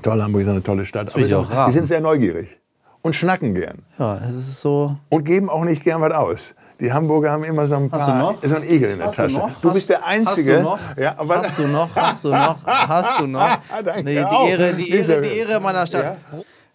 Toll, 0.00 0.22
Hamburg 0.22 0.42
ist 0.42 0.48
eine 0.48 0.62
tolle 0.62 0.84
Stadt. 0.86 1.14
will 1.14 1.24
ich 1.26 1.34
auch 1.34 1.50
raten. 1.50 1.70
die 1.70 1.74
sind 1.74 1.86
sehr 1.86 2.00
neugierig 2.00 2.58
und 3.02 3.14
schnacken 3.14 3.54
gern 3.54 3.78
Ja, 3.98 4.16
es 4.16 4.30
ist 4.34 4.60
so. 4.60 4.96
und 5.10 5.24
geben 5.24 5.50
auch 5.50 5.64
nicht 5.64 5.84
gern 5.84 6.00
was 6.00 6.12
aus. 6.14 6.54
Die 6.80 6.92
Hamburger 6.92 7.30
haben 7.30 7.44
immer 7.44 7.66
so 7.66 7.76
ein 7.76 7.90
paar, 7.90 8.00
Hast 8.00 8.08
du 8.08 8.14
noch? 8.14 8.42
so 8.42 8.56
ein 8.56 8.64
Egel 8.64 8.90
in 8.92 8.98
der 8.98 9.08
Hast 9.08 9.18
du 9.18 9.22
Tasche. 9.22 9.38
noch? 9.38 9.60
Du 9.60 9.68
Hast- 9.68 9.74
bist 9.74 9.88
der 9.90 10.04
Einzige. 10.04 10.52
Hast 10.54 10.58
du 10.58 10.62
noch? 10.62 10.78
Ja, 10.96 11.14
aber 11.16 11.36
hast 11.36 11.58
du 11.58 11.66
noch? 11.68 11.94
Hast 11.94 12.24
du 12.24 12.28
noch? 12.30 12.56
Hast 12.66 13.20
du 13.20 13.26
noch? 13.26 13.58
Danke 13.84 14.02
Nee, 14.02 14.14
die, 14.16 14.24
auch. 14.24 14.48
Ehre, 14.48 14.74
die, 14.74 14.90
Ehre, 14.90 15.20
die 15.20 15.28
Ehre 15.38 15.60
meiner 15.60 15.86
Stadt. 15.86 16.16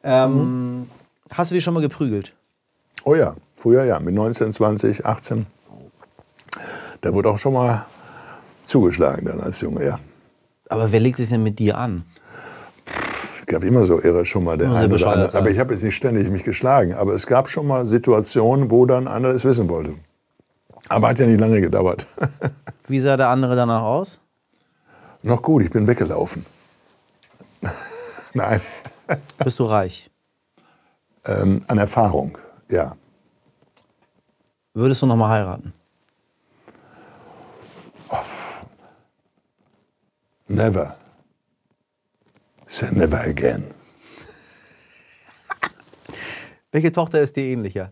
Ähm, 0.03 0.87
hast 1.31 1.51
du 1.51 1.55
dich 1.55 1.63
schon 1.63 1.73
mal 1.73 1.81
geprügelt? 1.81 2.31
Oh 3.03 3.15
ja, 3.15 3.33
früher 3.57 3.83
ja, 3.83 3.99
mit 3.99 4.13
19, 4.15 4.53
20, 4.53 5.05
18. 5.05 5.45
Da 7.01 7.13
wurde 7.13 7.29
auch 7.29 7.37
schon 7.37 7.53
mal 7.53 7.85
zugeschlagen 8.65 9.25
dann 9.25 9.41
als 9.41 9.59
Junge, 9.61 9.85
ja. 9.85 9.99
Aber 10.69 10.91
wer 10.91 10.99
legt 11.01 11.17
sich 11.17 11.27
denn 11.29 11.43
mit 11.43 11.59
dir 11.59 11.77
an? 11.77 12.05
Gab 13.47 13.63
immer 13.63 13.85
so 13.85 14.01
irre 14.01 14.25
schon 14.25 14.43
mal 14.43 14.57
der 14.57 14.71
eine 14.71 14.93
oder 14.93 15.07
andere. 15.07 15.37
Aber 15.37 15.49
ich 15.49 15.57
habe 15.57 15.73
jetzt 15.73 15.81
nicht 15.81 15.95
ständig 15.95 16.29
mich 16.29 16.43
geschlagen. 16.43 16.93
Aber 16.93 17.13
es 17.13 17.25
gab 17.25 17.47
schon 17.49 17.65
mal 17.65 17.87
Situationen, 17.87 18.69
wo 18.69 18.85
dann 18.85 19.07
einer 19.07 19.29
es 19.29 19.45
wissen 19.45 19.69
wollte. 19.69 19.93
Aber 20.89 21.07
hat 21.07 21.19
ja 21.19 21.25
nicht 21.25 21.39
lange 21.39 21.61
gedauert. 21.61 22.05
Wie 22.87 22.99
sah 22.99 23.15
der 23.17 23.29
andere 23.29 23.55
danach 23.55 23.81
aus? 23.83 24.19
Noch 25.23 25.41
gut, 25.41 25.63
ich 25.63 25.69
bin 25.71 25.87
weggelaufen. 25.87 26.45
Nein, 28.33 28.61
Bist 29.43 29.57
du 29.59 29.63
reich? 29.63 30.11
ähm, 31.25 31.63
an 31.67 31.77
Erfahrung, 31.77 32.37
ja. 32.69 32.95
Würdest 34.73 35.01
du 35.01 35.05
noch 35.07 35.15
mal 35.15 35.29
heiraten? 35.29 35.73
Never. 40.47 40.95
Say 42.67 42.89
never 42.91 43.19
again. 43.25 43.63
Welche 46.71 46.91
Tochter 46.91 47.21
ist 47.21 47.35
dir 47.35 47.43
ähnlicher? 47.45 47.91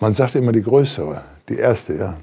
Man 0.00 0.12
sagt 0.12 0.34
immer 0.34 0.50
die 0.52 0.62
größere, 0.62 1.22
die 1.48 1.56
erste, 1.58 1.94
ja. 1.94 2.14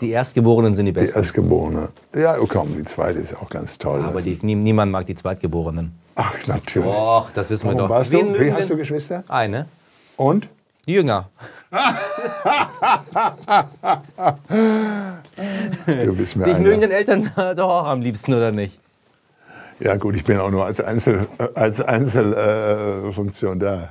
Die 0.00 0.10
Erstgeborenen 0.10 0.74
sind 0.74 0.86
die 0.86 0.92
Die 0.92 1.00
besten. 1.00 1.18
Erstgeborene. 1.20 1.88
Ja, 2.14 2.36
oh 2.38 2.46
komm, 2.46 2.76
die 2.76 2.84
zweite 2.84 3.20
ist 3.20 3.34
auch 3.34 3.48
ganz 3.48 3.78
toll. 3.78 4.02
Aber 4.02 4.20
die, 4.20 4.36
nie, 4.42 4.56
niemand 4.56 4.90
mag 4.92 5.06
die 5.06 5.14
Zweitgeborenen. 5.14 5.92
Ach, 6.16 6.34
natürlich. 6.46 6.88
Och, 6.88 7.30
das 7.32 7.48
wissen 7.48 7.68
wir 7.68 7.74
Warum 7.76 7.88
doch. 7.88 7.94
warst 7.94 8.10
Wen 8.12 8.32
du? 8.34 8.40
Wie 8.40 8.52
hast 8.52 8.68
du 8.68 8.76
Geschwister? 8.76 9.22
Eine. 9.28 9.66
Und? 10.16 10.48
Jünger. 10.86 11.30
Du 15.86 16.14
bist 16.14 16.36
mir 16.36 16.44
Dich 16.44 16.54
einer. 16.54 16.62
mögen 16.68 16.80
den 16.80 16.90
Eltern 16.90 17.30
doch 17.56 17.68
auch 17.68 17.86
am 17.86 18.00
liebsten, 18.00 18.32
oder 18.34 18.52
nicht? 18.52 18.80
Ja 19.84 19.96
gut, 19.96 20.16
ich 20.16 20.24
bin 20.24 20.38
auch 20.38 20.50
nur 20.50 20.64
als, 20.64 20.80
Einzel, 20.80 21.28
als 21.54 21.82
Einzelfunktion 21.82 23.58
äh, 23.58 23.64
da. 23.64 23.88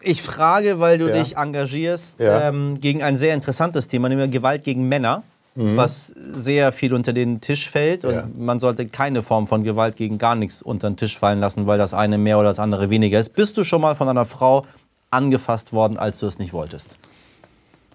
Ich 0.00 0.22
frage, 0.22 0.78
weil 0.78 0.96
du 0.98 1.08
ja. 1.08 1.22
dich 1.22 1.36
engagierst 1.36 2.20
ja. 2.20 2.48
ähm, 2.48 2.78
gegen 2.80 3.02
ein 3.02 3.16
sehr 3.16 3.34
interessantes 3.34 3.88
Thema, 3.88 4.08
nämlich 4.08 4.30
Gewalt 4.30 4.62
gegen 4.62 4.88
Männer, 4.88 5.24
mhm. 5.56 5.76
was 5.76 6.06
sehr 6.06 6.70
viel 6.70 6.94
unter 6.94 7.12
den 7.12 7.40
Tisch 7.40 7.68
fällt. 7.68 8.04
Und 8.04 8.14
ja. 8.14 8.28
man 8.38 8.60
sollte 8.60 8.86
keine 8.86 9.22
Form 9.22 9.48
von 9.48 9.64
Gewalt 9.64 9.96
gegen 9.96 10.18
gar 10.18 10.36
nichts 10.36 10.62
unter 10.62 10.88
den 10.88 10.96
Tisch 10.96 11.18
fallen 11.18 11.40
lassen, 11.40 11.66
weil 11.66 11.78
das 11.78 11.94
eine 11.94 12.16
mehr 12.16 12.38
oder 12.38 12.48
das 12.48 12.60
andere 12.60 12.88
weniger 12.88 13.18
ist. 13.18 13.30
Bist 13.30 13.56
du 13.56 13.64
schon 13.64 13.80
mal 13.80 13.96
von 13.96 14.08
einer 14.08 14.26
Frau 14.26 14.64
angefasst 15.10 15.72
worden, 15.72 15.98
als 15.98 16.20
du 16.20 16.26
es 16.26 16.38
nicht 16.38 16.52
wolltest? 16.52 16.96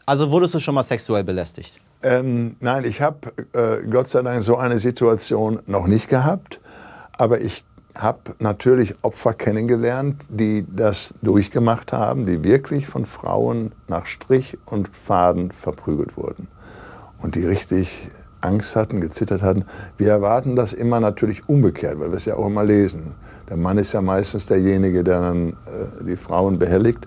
Also 0.05 0.31
wurdest 0.31 0.55
du 0.55 0.59
schon 0.59 0.75
mal 0.75 0.83
sexuell 0.83 1.23
belästigt? 1.23 1.79
Ähm, 2.03 2.57
nein, 2.59 2.83
ich 2.83 3.01
habe 3.01 3.31
äh, 3.53 3.87
Gott 3.87 4.07
sei 4.07 4.23
Dank 4.23 4.41
so 4.43 4.57
eine 4.57 4.79
Situation 4.79 5.59
noch 5.67 5.87
nicht 5.87 6.09
gehabt. 6.09 6.59
Aber 7.19 7.41
ich 7.41 7.65
habe 7.95 8.19
natürlich 8.39 8.95
Opfer 9.01 9.33
kennengelernt, 9.33 10.23
die 10.29 10.65
das 10.73 11.13
durchgemacht 11.21 11.91
haben, 11.91 12.25
die 12.25 12.45
wirklich 12.45 12.87
von 12.87 13.05
Frauen 13.05 13.73
nach 13.89 14.05
Strich 14.05 14.57
und 14.65 14.87
Faden 14.95 15.51
verprügelt 15.51 16.15
wurden. 16.15 16.47
Und 17.21 17.35
die 17.35 17.45
richtig 17.45 18.09
Angst 18.39 18.77
hatten, 18.77 19.01
gezittert 19.01 19.43
hatten. 19.43 19.65
Wir 19.97 20.11
erwarten 20.11 20.55
das 20.55 20.71
immer 20.71 21.01
natürlich 21.01 21.49
umgekehrt, 21.49 21.99
weil 21.99 22.09
wir 22.09 22.15
es 22.15 22.23
ja 22.23 22.37
auch 22.37 22.47
immer 22.47 22.63
lesen. 22.63 23.11
Der 23.49 23.57
Mann 23.57 23.77
ist 23.77 23.91
ja 23.91 24.01
meistens 24.01 24.45
derjenige, 24.45 25.03
der 25.03 25.19
dann 25.19 25.49
äh, 25.49 26.05
die 26.05 26.15
Frauen 26.15 26.57
behelligt. 26.57 27.05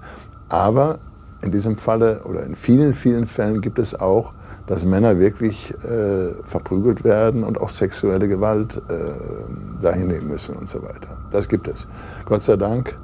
Aber 0.51 0.99
in 1.41 1.53
diesem 1.53 1.79
Falle 1.79 2.23
oder 2.25 2.45
in 2.45 2.55
vielen, 2.55 2.93
vielen 2.93 3.25
Fällen 3.25 3.63
gibt 3.63 3.79
es 3.79 3.99
auch 3.99 4.35
dass 4.73 4.87
Männer 4.87 5.19
wirklich 5.19 5.75
äh, 5.85 6.33
verprügelt 6.45 7.05
werden 7.05 7.45
und 7.45 7.61
auch 7.61 7.69
sexuelle 7.69 8.27
Gewalt 8.27 8.81
äh, 8.89 9.83
dahin 9.83 10.07
nehmen 10.07 10.29
müssen 10.29 10.57
und 10.57 10.67
so 10.67 10.83
weiter. 10.83 11.19
Das 11.31 11.47
gibt 11.47 11.69
es. 11.69 11.87
Gott 12.25 12.41
sei 12.41 12.57
Dank, 12.57 12.97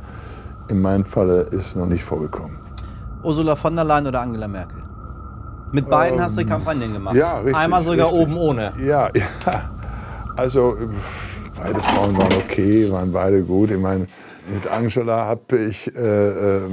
in 0.70 0.80
meinem 0.80 1.04
Falle 1.04 1.42
ist 1.42 1.66
es 1.66 1.76
noch 1.76 1.84
nicht 1.84 2.02
vorgekommen. 2.02 2.58
Ursula 3.22 3.54
von 3.54 3.76
der 3.76 3.84
Leyen 3.84 4.06
oder 4.06 4.22
Angela 4.22 4.48
Merkel? 4.48 4.78
Mit 5.70 5.90
beiden 5.90 6.16
ähm, 6.18 6.24
hast 6.24 6.38
du 6.38 6.46
Kampagnen 6.46 6.90
gemacht. 6.90 7.14
Ja, 7.14 7.36
richtig. 7.40 7.56
Einmal 7.56 7.82
sogar 7.82 8.06
richtig. 8.06 8.28
oben 8.28 8.36
ohne. 8.38 8.72
Ja, 8.78 9.10
ja. 9.14 9.70
Also 10.38 10.74
beide 11.62 11.80
Frauen 11.80 12.16
waren 12.16 12.32
okay, 12.32 12.90
waren 12.90 13.12
beide 13.12 13.42
gut. 13.42 13.72
Ich 13.72 13.78
meine, 13.78 14.06
mit 14.52 14.66
Angela 14.66 15.26
habe 15.26 15.58
ich 15.58 15.94
äh, 15.94 16.00
äh, 16.00 16.68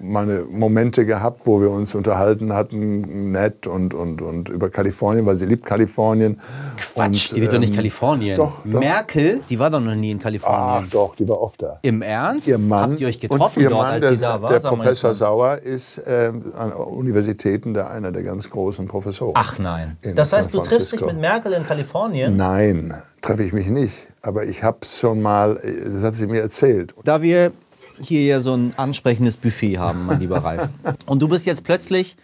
meine 0.00 0.44
Momente 0.50 1.06
gehabt, 1.06 1.42
wo 1.44 1.60
wir 1.60 1.70
uns 1.70 1.94
unterhalten 1.94 2.52
hatten, 2.52 3.32
nett 3.32 3.66
und, 3.66 3.94
und, 3.94 4.22
und 4.22 4.48
über 4.48 4.70
Kalifornien, 4.70 5.24
weil 5.26 5.36
sie 5.36 5.46
liebt 5.46 5.64
Kalifornien. 5.64 6.40
Quatsch, 6.76 7.30
und, 7.30 7.36
die 7.36 7.40
wird 7.40 7.52
ähm, 7.52 7.54
doch 7.54 7.60
nicht 7.60 7.70
ähm, 7.70 7.76
Kalifornien. 7.76 8.36
Doch, 8.36 8.64
doch, 8.64 8.80
Merkel, 8.80 9.40
die 9.48 9.58
war 9.58 9.70
doch 9.70 9.80
noch 9.80 9.94
nie 9.94 10.10
in 10.10 10.18
Kalifornien. 10.18 10.84
Ach 10.86 10.90
doch, 10.90 11.16
die 11.16 11.28
war 11.28 11.40
oft 11.40 11.62
da. 11.62 11.78
Im 11.82 12.02
Ernst? 12.02 12.48
Ihr 12.48 12.58
Mann, 12.58 12.90
Habt 12.90 13.00
ihr 13.00 13.08
euch 13.08 13.20
getroffen 13.20 13.62
dort, 13.62 13.74
Mann, 13.74 13.86
als 13.86 14.00
der, 14.00 14.10
sie 14.10 14.18
da 14.18 14.42
war? 14.42 14.50
Der 14.50 14.60
Professor 14.60 15.14
Sauer 15.14 15.58
ist 15.58 15.98
äh, 15.98 16.32
an 16.56 16.72
Universitäten 16.72 17.74
der, 17.74 17.90
einer 17.90 18.12
der 18.12 18.22
ganz 18.22 18.50
großen 18.50 18.86
Professoren. 18.88 19.34
Ach 19.36 19.58
nein. 19.58 19.96
Das 20.14 20.32
heißt, 20.32 20.52
du 20.52 20.60
triffst 20.60 20.92
dich 20.92 21.00
mit 21.00 21.20
Merkel 21.20 21.52
in 21.52 21.66
Kalifornien? 21.66 22.36
Nein, 22.36 22.94
treffe 23.20 23.44
ich 23.44 23.52
mich 23.52 23.68
nicht. 23.68 24.08
Aber 24.24 24.46
ich 24.46 24.62
habe 24.62 24.78
es 24.80 25.00
schon 25.00 25.20
mal, 25.20 25.60
das 25.62 26.02
hat 26.02 26.14
sie 26.14 26.26
mir 26.26 26.40
erzählt. 26.40 26.94
Da 27.04 27.20
wir 27.20 27.52
hier 28.00 28.24
ja 28.24 28.40
so 28.40 28.54
ein 28.54 28.72
ansprechendes 28.78 29.36
Buffet 29.36 29.76
haben, 29.76 30.06
mein 30.06 30.18
lieber 30.18 30.38
Ralf. 30.38 30.70
Und 31.06 31.20
du 31.20 31.28
bist 31.28 31.44
jetzt 31.44 31.62
plötzlich 31.62 32.16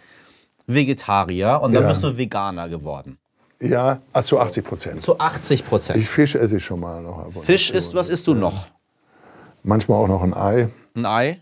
Vegetarier 0.65 1.59
und 1.61 1.73
dann 1.73 1.83
ja. 1.83 1.89
bist 1.89 2.03
du 2.03 2.17
Veganer 2.17 2.69
geworden. 2.69 3.17
Ja, 3.59 3.99
also 4.13 4.37
zu 4.37 4.39
80 4.39 4.65
Prozent. 4.65 5.03
Zu 5.03 5.19
80 5.19 5.65
Prozent. 5.65 5.99
Ich 5.99 6.09
Fisch 6.09 6.35
esse 6.35 6.57
ich 6.57 6.63
schon 6.63 6.79
mal 6.79 7.01
noch. 7.01 7.29
Fisch 7.43 7.71
ist, 7.71 7.93
was 7.93 8.09
isst 8.09 8.27
du 8.27 8.33
noch? 8.33 8.67
Manchmal 9.63 9.97
auch 9.97 10.07
noch 10.07 10.23
ein 10.23 10.33
Ei. 10.33 10.69
Ein 10.95 11.05
Ei? 11.05 11.41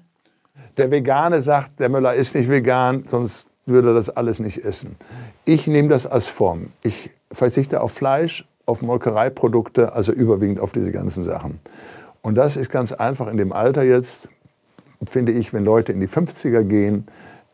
Der 0.78 0.90
Vegane 0.90 1.42
sagt, 1.42 1.80
der 1.80 1.90
Müller 1.90 2.14
ist 2.14 2.34
nicht 2.36 2.50
vegan, 2.50 3.04
sonst 3.08 3.50
würde 3.66 3.90
er 3.90 3.94
das 3.94 4.10
alles 4.10 4.40
nicht 4.40 4.58
essen. 4.58 4.96
Ich 5.46 5.68
nehme 5.68 5.90
das 5.90 6.08
als 6.08 6.28
Form. 6.28 6.72
Ich 6.82 7.12
verzichte 7.32 7.82
auf 7.82 7.92
Fleisch, 7.92 8.46
auf 8.70 8.82
Molkereiprodukte, 8.82 9.94
also 9.94 10.12
überwiegend 10.12 10.60
auf 10.60 10.72
diese 10.72 10.92
ganzen 10.92 11.24
Sachen. 11.24 11.60
Und 12.22 12.36
das 12.36 12.56
ist 12.56 12.70
ganz 12.70 12.94
einfach 12.94 13.28
in 13.28 13.38
dem 13.38 13.52
Alter 13.52 13.84
jetzt, 13.84 14.30
finde 15.10 15.32
ich, 15.32 15.54
wenn 15.54 15.66
Leute 15.66 15.92
in 15.92 16.00
die 16.00 16.08
50er 16.08 16.64
gehen, 16.64 17.06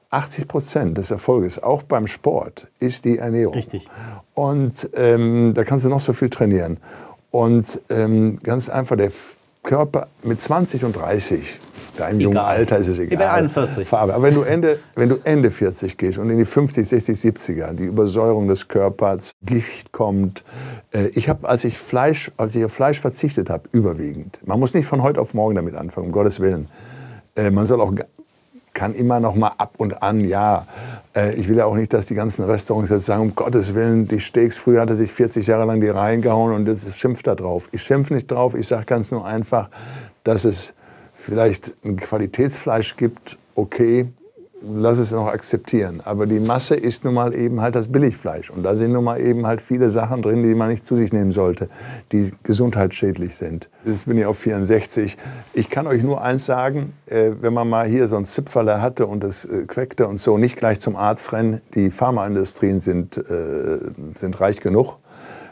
80 0.09 0.47
Prozent 0.47 0.97
des 0.97 1.11
Erfolges, 1.11 1.61
auch 1.61 1.83
beim 1.83 2.07
Sport, 2.07 2.67
ist 2.79 3.05
die 3.05 3.17
Ernährung. 3.17 3.55
Richtig. 3.55 3.87
Und 4.33 4.89
ähm, 4.95 5.53
da 5.53 5.63
kannst 5.63 5.85
du 5.85 5.89
noch 5.89 5.99
so 5.99 6.13
viel 6.13 6.29
trainieren. 6.29 6.77
Und 7.31 7.81
ähm, 7.89 8.37
ganz 8.43 8.69
einfach, 8.69 8.95
der 8.95 9.11
Körper 9.63 10.07
mit 10.23 10.39
20 10.39 10.83
und 10.85 10.95
30 10.95 11.59
deinem 11.95 12.19
jungen 12.19 12.37
Alter 12.37 12.77
ist 12.77 12.87
es 12.87 12.99
egal. 12.99 13.13
Ich 13.13 13.19
bin 13.19 13.27
41. 13.27 13.87
Farbe. 13.87 14.13
Aber 14.13 14.23
wenn 14.23 14.33
du, 14.33 14.41
Ende, 14.41 14.79
wenn 14.95 15.09
du 15.09 15.17
Ende 15.23 15.51
40 15.51 15.97
gehst 15.97 16.17
und 16.17 16.29
in 16.29 16.37
die 16.37 16.45
50, 16.45 16.87
60, 16.87 17.17
70er, 17.17 17.73
die 17.73 17.85
Übersäuerung 17.85 18.47
des 18.47 18.67
Körpers, 18.67 19.31
Gicht 19.43 19.91
kommt. 19.91 20.43
Äh, 20.91 21.07
ich 21.09 21.29
habe, 21.29 21.47
als 21.47 21.63
ich 21.63 21.77
Fleisch, 21.77 22.31
als 22.37 22.55
ich 22.55 22.65
auf 22.65 22.73
Fleisch 22.73 22.99
verzichtet 22.99 23.49
habe, 23.49 23.63
überwiegend. 23.71 24.39
Man 24.45 24.59
muss 24.59 24.73
nicht 24.73 24.87
von 24.87 25.03
heute 25.03 25.21
auf 25.21 25.33
morgen 25.33 25.55
damit 25.55 25.75
anfangen, 25.75 26.07
um 26.07 26.11
Gottes 26.11 26.39
Willen. 26.39 26.67
Äh, 27.35 27.51
man 27.51 27.65
soll 27.65 27.81
auch 27.81 27.93
kann 28.75 28.93
immer 28.93 29.19
noch 29.19 29.33
mal 29.33 29.53
ab 29.57 29.75
und 29.77 30.03
an, 30.03 30.23
ja. 30.23 30.67
Äh, 31.15 31.33
ich 31.35 31.47
will 31.47 31.57
ja 31.57 31.65
auch 31.65 31.75
nicht, 31.75 31.93
dass 31.93 32.05
die 32.05 32.13
ganzen 32.13 32.43
Restaurants 32.43 32.91
jetzt 32.91 33.05
sagen, 33.05 33.21
um 33.21 33.35
Gottes 33.35 33.73
Willen, 33.73 34.07
die 34.07 34.19
Steaks, 34.19 34.59
früher 34.59 34.81
hat 34.81 34.91
er 34.91 34.95
sich 34.95 35.11
40 35.11 35.47
Jahre 35.47 35.65
lang 35.65 35.81
die 35.81 35.87
reingehauen 35.87 36.53
und 36.53 36.67
jetzt 36.67 36.95
schimpft 36.99 37.25
er 37.25 37.35
drauf. 37.35 37.69
Ich 37.71 37.81
schimpfe 37.81 38.13
nicht 38.13 38.29
drauf, 38.29 38.53
ich 38.53 38.67
sage 38.67 38.85
ganz 38.85 39.11
nur 39.11 39.25
einfach, 39.25 39.69
dass 40.23 40.45
es 40.45 40.75
vielleicht 41.25 41.73
ein 41.83 41.97
Qualitätsfleisch 41.97 42.97
gibt, 42.97 43.37
okay, 43.55 44.07
lass 44.61 44.99
es 44.99 45.11
noch 45.11 45.27
akzeptieren. 45.27 46.01
Aber 46.03 46.25
die 46.25 46.39
Masse 46.39 46.75
ist 46.75 47.03
nun 47.03 47.15
mal 47.15 47.33
eben 47.33 47.61
halt 47.61 47.75
das 47.75 47.87
Billigfleisch. 47.91 48.49
Und 48.49 48.63
da 48.63 48.75
sind 48.75 48.93
nun 48.93 49.03
mal 49.03 49.19
eben 49.19 49.45
halt 49.45 49.61
viele 49.61 49.89
Sachen 49.89 50.21
drin, 50.21 50.43
die 50.43 50.53
man 50.53 50.69
nicht 50.69 50.85
zu 50.85 50.95
sich 50.95 51.13
nehmen 51.13 51.31
sollte, 51.31 51.67
die 52.11 52.31
gesundheitsschädlich 52.43 53.35
sind. 53.35 53.69
Jetzt 53.83 54.05
bin 54.05 54.17
ich 54.17 54.25
auf 54.25 54.37
64. 54.37 55.17
Ich 55.53 55.69
kann 55.69 55.87
euch 55.87 56.03
nur 56.03 56.21
eins 56.21 56.45
sagen, 56.45 56.93
äh, 57.07 57.31
wenn 57.41 57.53
man 57.53 57.69
mal 57.69 57.87
hier 57.87 58.07
so 58.07 58.17
ein 58.17 58.25
Zipferle 58.25 58.81
hatte 58.81 59.07
und 59.07 59.23
das 59.23 59.45
äh, 59.45 59.65
queckte 59.65 60.07
und 60.07 60.17
so, 60.17 60.37
nicht 60.37 60.57
gleich 60.57 60.79
zum 60.79 60.95
Arzt 60.95 61.33
rennen. 61.33 61.61
Die 61.73 61.89
Pharmaindustrien 61.89 62.79
sind, 62.79 63.17
äh, 63.17 63.79
sind 64.15 64.39
reich 64.39 64.59
genug. 64.59 64.97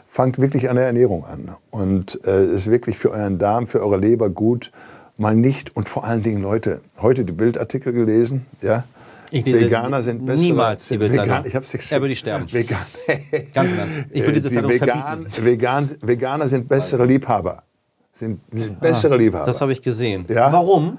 Fangt 0.06 0.38
wirklich 0.38 0.70
an 0.70 0.76
der 0.76 0.86
Ernährung 0.86 1.24
an. 1.24 1.56
Und 1.72 2.20
es 2.24 2.50
ist 2.52 2.70
wirklich 2.70 2.96
für 2.98 3.10
euren 3.10 3.38
Darm, 3.38 3.66
für 3.66 3.80
eure 3.80 3.96
Leber 3.96 4.30
gut, 4.30 4.70
mal 5.16 5.34
nicht. 5.34 5.76
Und 5.76 5.88
vor 5.88 6.04
allen 6.04 6.22
Dingen, 6.22 6.42
Leute, 6.42 6.80
heute 7.00 7.24
die 7.24 7.32
Bildartikel 7.32 7.92
gelesen, 7.92 8.46
ja. 8.60 8.84
Veganer 9.30 10.02
sind 10.02 10.24
besser. 10.24 10.42
Niemals 10.42 10.86
die 10.88 10.98
Bildzeitung. 10.98 11.44
Ich 11.44 11.56
hab's 11.56 11.72
nicht 11.72 11.90
Er 11.90 12.00
würde 12.00 12.12
ich 12.12 12.18
sterben. 12.20 12.52
Vegan 12.52 12.78
Ganz 13.54 13.72
im 13.72 13.78
Ernst. 13.78 13.98
Ich 14.10 14.22
würde 14.22 14.34
diese 14.34 14.48
die 14.48 14.68
Vegan, 14.68 15.26
Vegan, 15.42 15.90
Veganer 16.00 16.46
sind 16.46 16.68
bessere 16.68 17.04
Liebhaber. 17.04 17.64
Sind 18.12 18.40
bessere 18.80 19.14
ah, 19.14 19.18
Liebhaber. 19.18 19.46
Das 19.46 19.60
habe 19.60 19.72
ich 19.72 19.82
gesehen. 19.82 20.24
Ja? 20.28 20.52
Warum? 20.52 20.98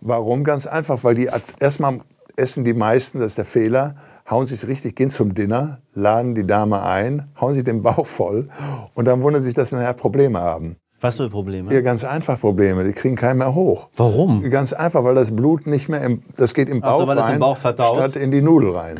Warum? 0.00 0.42
Ganz 0.42 0.66
einfach, 0.66 1.04
weil 1.04 1.14
die 1.14 1.30
erstmal 1.60 2.00
essen 2.36 2.64
die 2.64 2.74
meisten, 2.74 3.20
das 3.20 3.32
ist 3.32 3.38
der 3.38 3.44
Fehler, 3.44 3.96
hauen 4.28 4.46
sich 4.46 4.66
richtig, 4.66 4.96
gehen 4.96 5.10
zum 5.10 5.34
Dinner, 5.34 5.80
laden 5.94 6.34
die 6.34 6.46
Dame 6.46 6.82
ein, 6.82 7.28
hauen 7.40 7.54
sich 7.54 7.64
den 7.64 7.82
Bauch 7.82 8.06
voll 8.06 8.48
und 8.94 9.04
dann 9.04 9.22
wundern 9.22 9.42
sich, 9.42 9.54
dass 9.54 9.72
wir 9.72 9.78
nachher 9.78 9.94
Probleme 9.94 10.40
haben. 10.40 10.76
Was 11.00 11.16
für 11.18 11.30
Probleme? 11.30 11.72
Ja, 11.72 11.80
ganz 11.80 12.02
einfach 12.04 12.40
Probleme. 12.40 12.82
Die 12.82 12.92
kriegen 12.92 13.14
keinen 13.14 13.38
mehr 13.38 13.54
hoch. 13.54 13.88
Warum? 13.96 14.42
Ganz 14.50 14.72
einfach, 14.72 15.04
weil 15.04 15.14
das 15.14 15.34
Blut 15.34 15.66
nicht 15.66 15.88
mehr 15.88 16.02
im, 16.02 16.22
das 16.36 16.54
geht 16.54 16.68
im 16.68 16.80
Bauch 16.80 17.00
so, 17.00 17.06
weil 17.06 17.18
rein, 17.18 17.34
im 17.34 17.40
Bauch 17.40 17.56
verdaut. 17.56 17.96
statt 17.96 18.16
in 18.16 18.30
die 18.30 18.42
Nudel 18.42 18.76
rein. 18.76 18.98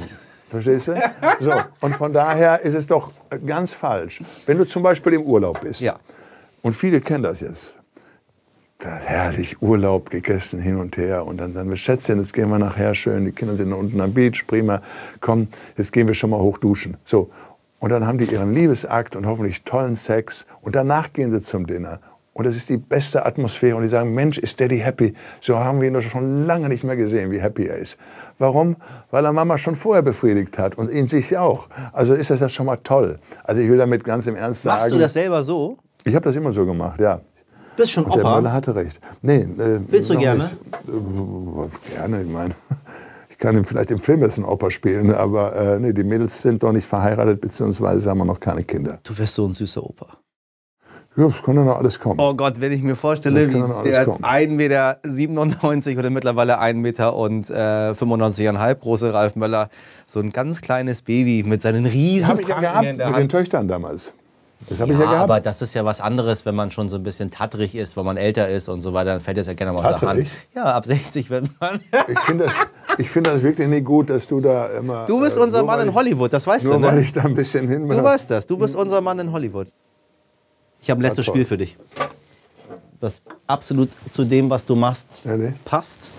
Verstehst 0.49 0.89
du? 0.89 0.95
So. 1.41 1.53
Und 1.81 1.95
von 1.95 2.13
daher 2.13 2.61
ist 2.63 2.75
es 2.75 2.87
doch 2.87 3.13
ganz 3.47 3.73
falsch. 3.73 4.23
Wenn 4.47 4.59
du 4.59 4.65
zum 4.65 4.83
Beispiel 4.83 5.15
im 5.15 5.23
Urlaub 5.23 5.61
bist. 5.61 5.81
Ja. 5.81 5.97
Und 6.63 6.75
viele 6.75 7.01
kennen 7.01 7.23
das 7.23 7.41
jetzt. 7.41 7.79
Da 8.79 8.97
herrlich 8.97 9.61
Urlaub 9.61 10.11
gegessen 10.11 10.61
hin 10.61 10.77
und 10.77 10.97
her 10.97 11.27
und 11.27 11.39
dann 11.39 11.53
sagen 11.53 11.69
wir 11.69 11.77
Schätzchen, 11.77 12.19
jetzt 12.19 12.33
gehen 12.33 12.49
wir 12.49 12.61
nachher 12.61 12.95
schön, 12.95 13.25
die 13.25 13.33
Kinder 13.33 13.57
sind 13.57 13.73
unten 13.73 14.01
am 14.01 14.13
Beach, 14.15 14.45
prima, 14.47 14.83
komm, 15.21 15.49
jetzt 15.77 15.93
gehen 15.93 16.07
wir 16.07 16.15
schon 16.15 16.31
mal 16.31 16.39
hoch 16.39 16.59
duschen. 16.59 16.97
So, 17.05 17.31
und 17.81 17.91
dann 17.91 18.07
haben 18.07 18.19
die 18.19 18.25
ihren 18.25 18.53
Liebesakt 18.53 19.14
und 19.14 19.27
hoffentlich 19.27 19.62
tollen 19.62 19.95
Sex. 19.97 20.47
Und 20.62 20.75
danach 20.75 21.12
gehen 21.12 21.31
sie 21.31 21.41
zum 21.41 21.67
Dinner. 21.67 22.01
Und 22.33 22.47
das 22.47 22.57
ist 22.57 22.69
die 22.69 22.77
beste 22.77 23.25
Atmosphäre. 23.25 23.77
Und 23.77 23.83
die 23.83 23.88
sagen, 23.88 24.14
Mensch, 24.14 24.38
ist 24.38 24.61
Daddy 24.61 24.79
happy? 24.79 25.14
So 25.41 25.59
haben 25.59 25.81
wir 25.81 25.88
ihn 25.88 25.95
doch 25.95 26.03
schon 26.03 26.47
lange 26.47 26.69
nicht 26.69 26.85
mehr 26.85 26.97
gesehen, 26.97 27.31
wie 27.31 27.41
happy 27.41 27.67
er 27.67 27.77
ist. 27.77 27.99
Warum? 28.38 28.77
Weil 29.11 29.25
er 29.25 29.33
Mama 29.33 29.59
schon 29.59 29.75
vorher 29.75 30.03
befriedigt 30.03 30.59
hat 30.59 30.77
und 30.77 30.91
ihn 30.91 31.09
sich 31.09 31.37
auch. 31.37 31.69
Also 31.93 32.14
ist 32.14 32.31
das 32.31 32.41
ja 32.41 32.49
schon 32.49 32.67
mal 32.67 32.77
toll. 32.77 33.19
Also 33.45 33.61
ich 33.61 33.69
will 33.69 33.79
damit 33.79 34.05
ganz 34.05 34.27
im 34.27 34.37
Ernst 34.37 34.62
sagen. 34.62 34.79
Machst 34.79 34.93
du 34.93 34.99
das 34.99 35.12
selber 35.12 35.43
so? 35.43 35.79
Ich 36.05 36.14
habe 36.14 36.25
das 36.25 36.37
immer 36.37 36.53
so 36.53 36.64
gemacht, 36.64 37.01
ja. 37.01 37.21
Bist 37.77 37.93
schon 37.93 38.05
und 38.05 38.14
Der 38.17 38.25
Müller 38.25 38.53
hatte 38.53 38.75
recht. 38.75 39.01
Nee, 39.23 39.43
äh, 39.43 39.81
Willst 39.87 40.11
du 40.11 40.19
gerne? 40.19 40.45
Nicht. 40.45 40.57
Äh, 40.88 41.95
gerne, 41.97 42.23
ich 42.23 42.29
meine 42.29 42.55
kann 43.38 43.64
vielleicht 43.64 43.90
im 43.90 43.98
Film 43.98 44.22
jetzt 44.22 44.37
einen 44.38 44.46
Opa 44.46 44.70
spielen, 44.70 45.12
aber 45.14 45.55
äh, 45.57 45.79
nee, 45.79 45.92
die 45.92 46.05
Mädels 46.05 46.42
sind 46.42 46.62
doch 46.62 46.72
nicht 46.72 46.87
verheiratet, 46.87 47.40
beziehungsweise 47.40 48.11
haben 48.11 48.18
wir 48.18 48.24
noch 48.24 48.40
keine 48.40 48.64
Kinder. 48.64 48.98
Du 49.05 49.16
wärst 49.16 49.35
so 49.35 49.46
ein 49.46 49.53
süßer 49.53 49.83
Opa. 49.83 50.07
Ja, 51.16 51.24
das 51.27 51.42
kann 51.42 51.57
ja 51.57 51.64
noch 51.64 51.79
alles 51.79 51.98
kommen. 51.98 52.20
Oh 52.20 52.35
Gott, 52.35 52.61
wenn 52.61 52.70
ich 52.70 52.83
mir 52.83 52.94
vorstelle, 52.94 53.48
wie 53.48 53.90
der 53.90 54.05
kommen. 54.05 54.22
1,97 54.24 54.51
Meter 54.57 55.98
oder 55.98 56.11
mittlerweile 56.11 56.59
1 56.61 56.79
Meter 56.79 57.16
und 57.16 57.51
äh, 57.51 57.55
95,5 57.92 58.74
große 58.77 59.12
Ralf 59.14 59.35
Möller, 59.35 59.68
so 60.07 60.20
ein 60.20 60.31
ganz 60.31 60.61
kleines 60.61 61.03
Baby 61.03 61.42
mit 61.44 61.61
seinen 61.62 61.87
riesen 61.87 62.29
habe 62.29 62.42
ich 62.42 62.48
ja 62.48 62.61
gehabt 62.61 62.85
in 62.87 62.96
mit 62.98 63.16
den. 63.16 63.29
Töchtern 63.29 63.66
damals. 63.66 64.14
Das 64.68 64.81
habe 64.81 64.92
Ja, 64.92 64.98
ich 64.98 65.05
ja 65.05 65.11
gehabt. 65.11 65.24
aber 65.31 65.40
das 65.40 65.62
ist 65.62 65.74
ja 65.74 65.85
was 65.85 66.01
anderes, 66.01 66.44
wenn 66.46 66.55
man 66.55 66.70
schon 66.70 66.88
so 66.88 66.96
ein 66.96 67.03
bisschen 67.03 67.31
tattrig 67.31 67.74
ist, 67.74 67.96
wenn 67.96 68.05
man 68.05 68.16
älter 68.16 68.48
ist 68.48 68.68
und 68.68 68.81
so 68.81 68.92
weiter, 68.92 69.12
dann 69.14 69.20
fällt 69.20 69.38
das 69.38 69.46
ja 69.46 69.55
gerne 69.55 69.72
mal 69.72 69.85
aus 69.92 70.01
der 70.01 70.09
Hand. 70.09 70.27
Ja, 70.55 70.64
ab 70.74 70.85
60 70.87 71.31
wird 71.31 71.48
man. 71.61 71.81
Ich 72.09 72.18
finde 72.20 72.44
das, 72.44 72.55
ich 72.96 73.11
find 73.11 73.27
das 73.27 73.42
wirklich 73.42 73.68
nicht 73.68 73.85
gut, 73.85 74.09
dass 74.11 74.27
du 74.27 74.40
da 74.40 74.66
immer. 74.79 75.07
Du 75.07 75.20
bist 75.20 75.37
äh, 75.37 75.40
unser 75.40 75.59
nur 75.59 75.66
Mann 75.66 75.79
weil 75.81 75.88
in 75.88 75.94
Hollywood, 75.94 76.33
das 76.33 76.46
weißt 76.46 76.64
Nur 76.66 76.77
du, 76.77 76.83
weil 76.83 76.94
ne? 76.96 77.01
ich 77.03 77.12
da 77.12 77.22
ein 77.22 77.35
bisschen 77.35 77.68
hin 77.68 77.88
Du 77.88 78.03
weißt 78.03 78.31
das, 78.31 78.46
du 78.46 78.57
bist 78.57 78.74
unser 78.74 79.01
Mann 79.01 79.18
in 79.18 79.31
Hollywood. 79.33 79.68
Ich 80.81 80.90
habe 80.90 81.01
ein 81.01 81.03
letztes. 81.03 81.27
Spiel 81.27 81.44
für 81.44 81.59
dich. 81.59 81.77
Das 83.01 83.22
absolut 83.46 83.90
zu 84.11 84.24
dem, 84.24 84.48
was 84.51 84.64
du 84.64 84.74
machst, 84.74 85.07
Ehrlich? 85.24 85.53
passt. 85.64 86.11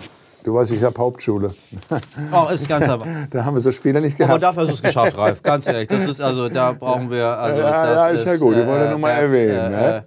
Du 0.42 0.54
weißt, 0.54 0.70
ich 0.72 0.82
habe 0.82 0.98
Hauptschule. 0.98 1.54
Oh, 2.32 2.48
ist 2.50 2.66
ganz 2.66 2.88
einfach. 2.88 3.06
Da 3.30 3.44
haben 3.44 3.54
wir 3.54 3.60
so 3.60 3.72
Spiele 3.72 4.00
nicht 4.00 4.14
Aber 4.16 4.38
gehabt. 4.38 4.42
dafür 4.42 4.62
ist 4.62 4.70
es 4.74 4.82
geschafft, 4.82 5.18
Ralf. 5.18 5.42
Ganz 5.42 5.66
ehrlich. 5.66 5.88
Das 5.88 6.08
ist 6.08 6.20
also, 6.22 6.48
da 6.48 6.72
brauchen 6.72 7.10
wir. 7.10 7.26
Also, 7.38 7.60
Ja, 7.60 7.86
das 7.86 7.96
ja, 7.96 8.06
ist 8.12 8.26
ja 8.26 8.36
gut. 8.38 8.56
Ich 8.56 8.66
wollte 8.66 8.88
nur 8.88 8.98
mal 8.98 9.10
erwähnen, 9.10 9.70
ne? 9.70 10.04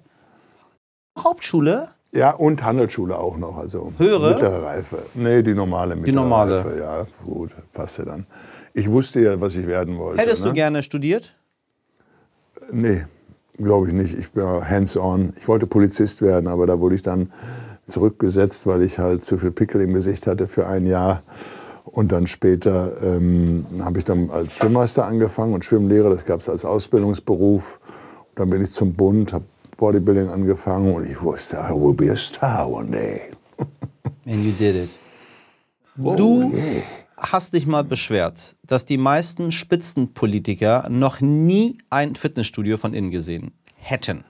Hauptschule? 1.20 1.90
Ja, 2.14 2.32
und 2.32 2.64
Handelsschule 2.64 3.18
auch 3.18 3.38
noch. 3.38 3.58
Also 3.58 3.92
Höhere? 3.98 4.32
Mittlere 4.32 4.64
Reife. 4.64 4.98
Nee, 5.16 5.42
die 5.42 5.56
normale 5.56 5.96
mittlere 5.96 6.16
normale. 6.16 6.58
Reife. 6.60 6.78
Ja, 6.80 7.08
gut, 7.26 7.56
passt 7.74 7.98
ja 7.98 8.06
dann. 8.06 8.28
Ich 8.74 8.90
wusste 8.90 9.20
ja, 9.20 9.42
was 9.42 9.56
ich 9.56 9.68
werden 9.68 9.98
wollte. 9.98 10.22
Hättest 10.22 10.44
ne? 10.44 10.50
du 10.50 10.54
gerne 10.54 10.84
studiert? 10.84 11.36
Nee, 12.72 13.06
glaube 13.58 13.88
ich 13.88 13.94
nicht. 13.94 14.18
Ich 14.18 14.32
bin 14.32 14.44
hands-on. 14.44 15.34
Ich 15.38 15.48
wollte 15.48 15.66
Polizist 15.66 16.22
werden, 16.22 16.48
aber 16.48 16.68
da 16.68 16.80
wurde 16.80 16.96
ich 16.96 17.02
dann 17.02 17.32
zurückgesetzt, 17.88 18.68
weil 18.68 18.84
ich 18.84 19.00
halt 19.00 19.24
zu 19.24 19.38
viel 19.38 19.52
Pickel 19.52 19.82
im 19.82 19.94
Gesicht 19.94 20.28
hatte 20.28 20.48
für 20.48 20.68
ein 20.68 20.86
Jahr. 20.86 21.24
Und 21.86 22.12
dann 22.12 22.28
später 22.28 22.94
ähm, 23.04 23.66
habe 23.82 24.00
ich 24.00 24.06
dann 24.06 24.30
als 24.30 24.56
Schwimmmeister 24.56 25.06
angefangen 25.06 25.54
und 25.54 25.66
Schwimmlehrer, 25.66 26.10
das 26.10 26.26
gab 26.26 26.40
es 26.40 26.48
als 26.48 26.64
Ausbildungsberuf. 26.64 27.80
Und 28.30 28.40
dann 28.40 28.50
bin 28.50 28.64
ich 28.64 28.72
zum 28.72 28.94
Bund, 28.94 29.34
habe 29.34 29.46
Bodybuilding 29.78 30.30
angefangen 30.30 30.94
und 30.94 31.10
ich 31.10 31.22
wusste, 31.22 31.58
I 31.58 31.72
will 31.72 31.94
be 31.94 32.12
a 32.12 32.16
star 32.16 32.70
one 32.70 32.92
day. 32.92 33.22
And 34.26 34.44
you 34.44 34.52
did 34.52 34.76
it. 34.76 34.98
Du 35.96 36.54
hast 37.18 37.54
dich 37.54 37.66
mal 37.68 37.84
beschwert, 37.84 38.56
dass 38.66 38.86
die 38.86 38.98
meisten 38.98 39.52
Spitzenpolitiker 39.52 40.88
noch 40.90 41.22
nie 41.22 41.78
ein 41.90 42.16
Fitnessstudio 42.16 42.78
von 42.78 42.94
innen 42.94 43.12
gesehen 43.12 43.52
hätten. 43.76 44.24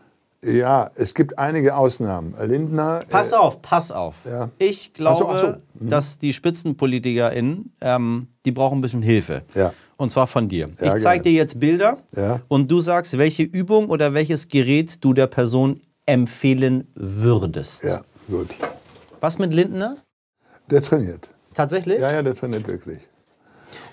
Ja, 0.45 0.91
es 0.95 1.13
gibt 1.13 1.39
einige 1.39 1.75
Ausnahmen. 1.77 2.35
Lindner. 2.41 3.01
Pass 3.09 3.31
äh, 3.31 3.35
auf, 3.35 3.61
pass 3.61 3.91
auf. 3.91 4.15
Ja. 4.25 4.49
Ich 4.59 4.91
Ach 5.05 5.15
so, 5.15 5.25
glaube, 5.25 5.25
ach 5.29 5.37
so. 5.37 5.47
Mhm. 5.83 5.89
dass 5.89 6.17
die 6.17 6.33
SpitzenpolitikerInnen, 6.33 7.73
ähm, 7.81 8.27
die 8.45 8.51
brauchen 8.51 8.79
ein 8.79 8.81
bisschen 8.81 9.01
Hilfe. 9.01 9.43
Ja. 9.55 9.73
Und 9.97 10.09
zwar 10.09 10.27
von 10.27 10.49
dir. 10.49 10.69
Ja, 10.81 10.95
ich 10.95 11.01
zeige 11.01 11.23
dir 11.23 11.31
jetzt 11.31 11.59
Bilder 11.59 11.97
Ja. 12.15 12.41
und 12.49 12.69
du 12.69 12.81
sagst, 12.81 13.17
welche 13.17 13.43
Übung 13.43 13.89
oder 13.89 14.13
welches 14.13 14.47
Gerät 14.49 15.03
du 15.03 15.13
der 15.13 15.27
Person 15.27 15.79
empfehlen 16.05 16.87
würdest. 16.95 17.83
Ja, 17.85 18.01
gut. 18.29 18.49
Was 19.21 19.39
mit 19.39 19.53
Lindner? 19.53 19.97
Der 20.69 20.81
trainiert. 20.81 21.29
Tatsächlich? 21.53 21.99
Ja, 22.01 22.11
ja, 22.11 22.21
der 22.23 22.35
trainiert 22.35 22.67
wirklich. 22.67 22.99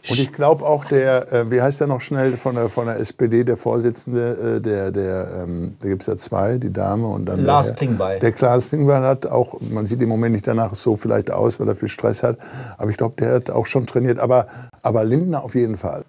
Und 0.08 0.18
ich 0.18 0.32
glaube 0.32 0.64
auch 0.66 0.84
der, 0.84 1.32
äh, 1.32 1.50
wie 1.50 1.60
heißt 1.60 1.80
der 1.80 1.86
noch 1.86 2.00
schnell 2.00 2.36
von 2.36 2.54
der, 2.54 2.68
von 2.68 2.86
der 2.86 2.98
SPD, 2.98 3.44
der 3.44 3.56
Vorsitzende, 3.56 4.56
äh, 4.56 4.60
der, 4.60 4.90
der, 4.90 5.42
ähm, 5.42 5.76
da 5.80 5.88
gibt 5.88 6.02
es 6.02 6.06
ja 6.06 6.16
zwei, 6.16 6.58
die 6.58 6.72
Dame 6.72 7.06
und 7.06 7.26
dann 7.26 7.44
Lars 7.44 7.68
der, 7.68 7.76
Klingbeil. 7.76 8.18
Der 8.18 8.34
Lars 8.38 8.68
Klingbeil 8.70 9.02
hat 9.02 9.26
auch, 9.26 9.60
man 9.60 9.86
sieht 9.86 10.00
im 10.00 10.08
Moment 10.08 10.32
nicht 10.32 10.46
danach 10.46 10.74
so 10.74 10.96
vielleicht 10.96 11.30
aus, 11.30 11.60
weil 11.60 11.68
er 11.68 11.76
viel 11.76 11.88
Stress 11.88 12.22
hat, 12.22 12.38
aber 12.78 12.90
ich 12.90 12.96
glaube, 12.96 13.16
der 13.16 13.34
hat 13.34 13.50
auch 13.50 13.66
schon 13.66 13.86
trainiert, 13.86 14.18
aber, 14.18 14.46
aber 14.82 15.04
Lindner 15.04 15.44
auf 15.44 15.54
jeden 15.54 15.76
Fall. 15.76 16.04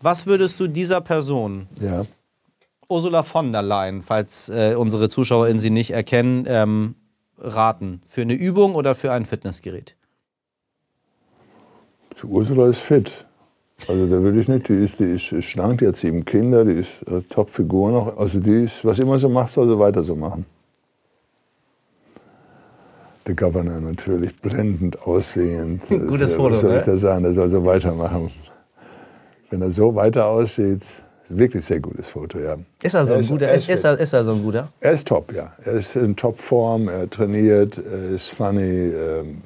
Was 0.00 0.26
würdest 0.26 0.60
du 0.60 0.66
dieser 0.66 1.00
Person, 1.00 1.66
Ja. 1.80 2.04
Ursula 2.88 3.22
von 3.22 3.50
der 3.50 3.62
Leyen, 3.62 4.02
falls 4.02 4.50
äh, 4.50 4.74
unsere 4.76 5.08
ZuschauerInnen 5.08 5.58
sie 5.58 5.70
nicht 5.70 5.92
erkennen, 5.92 6.44
ähm, 6.46 6.96
raten? 7.38 8.02
Für 8.06 8.22
eine 8.22 8.34
Übung 8.34 8.74
oder 8.74 8.94
für 8.94 9.10
ein 9.10 9.24
Fitnessgerät? 9.24 9.96
Die 12.22 12.26
Ursula 12.26 12.68
ist 12.68 12.80
fit. 12.80 13.24
Also 13.88 14.06
da 14.06 14.22
würde 14.22 14.38
ich 14.40 14.48
nicht, 14.48 14.68
die 14.68 14.84
ist, 14.84 14.98
die 14.98 15.14
ist 15.16 15.44
schlank, 15.44 15.78
die 15.78 15.88
hat 15.88 15.96
sieben 15.96 16.24
Kinder, 16.24 16.64
die 16.64 16.74
ist 16.80 16.90
äh, 17.10 17.20
Top-Figur 17.28 17.90
noch. 17.90 18.16
Also 18.16 18.38
die 18.38 18.64
ist, 18.64 18.84
was 18.84 18.98
immer 18.98 19.18
so 19.18 19.28
macht, 19.28 19.50
soll 19.50 19.68
sie 19.68 19.78
weiter 19.78 20.02
so 20.04 20.14
machen. 20.14 20.46
Der 23.26 23.34
Governor 23.34 23.80
natürlich 23.80 24.34
blendend 24.40 25.00
aussehend. 25.02 25.82
Gutes 25.88 26.32
Äh, 26.32 26.36
Foto, 26.36 26.52
Was 26.54 26.60
soll 26.60 26.72
ich 26.76 26.86
ne? 26.86 26.92
da 26.92 26.98
sagen? 26.98 27.22
Der 27.24 27.32
soll 27.32 27.48
so 27.50 27.64
weitermachen. 27.64 28.30
Wenn 29.50 29.62
er 29.62 29.70
so 29.70 29.94
weiter 29.94 30.26
aussieht, 30.26 30.82
ist 31.22 31.30
ein 31.30 31.38
wirklich 31.38 31.64
sehr 31.64 31.80
gutes 31.80 32.06
Foto, 32.08 32.38
ja. 32.38 32.56
Ist 32.82 32.94
er 32.94 33.04
so 33.04 33.12
Er 33.12 33.16
ein 33.16 33.20
ist- 33.20 33.30
guter? 33.30 33.48
er 33.48 33.54
Ist, 33.54 33.68
ist 33.68 33.74
ist, 33.76 33.84
er, 33.84 33.98
ist 33.98 34.12
er 34.12 34.24
so 34.24 34.32
ein 34.32 34.42
guter? 34.42 34.68
Er 34.80 34.92
ist 34.92 35.08
top, 35.08 35.32
ja. 35.32 35.52
Er 35.64 35.72
ist 35.72 35.96
in 35.96 36.14
Topform, 36.14 36.88
er 36.88 37.08
trainiert, 37.08 37.78
er 37.78 38.10
ist 38.10 38.28
funny. 38.28 38.60
Ähm, 38.92 39.42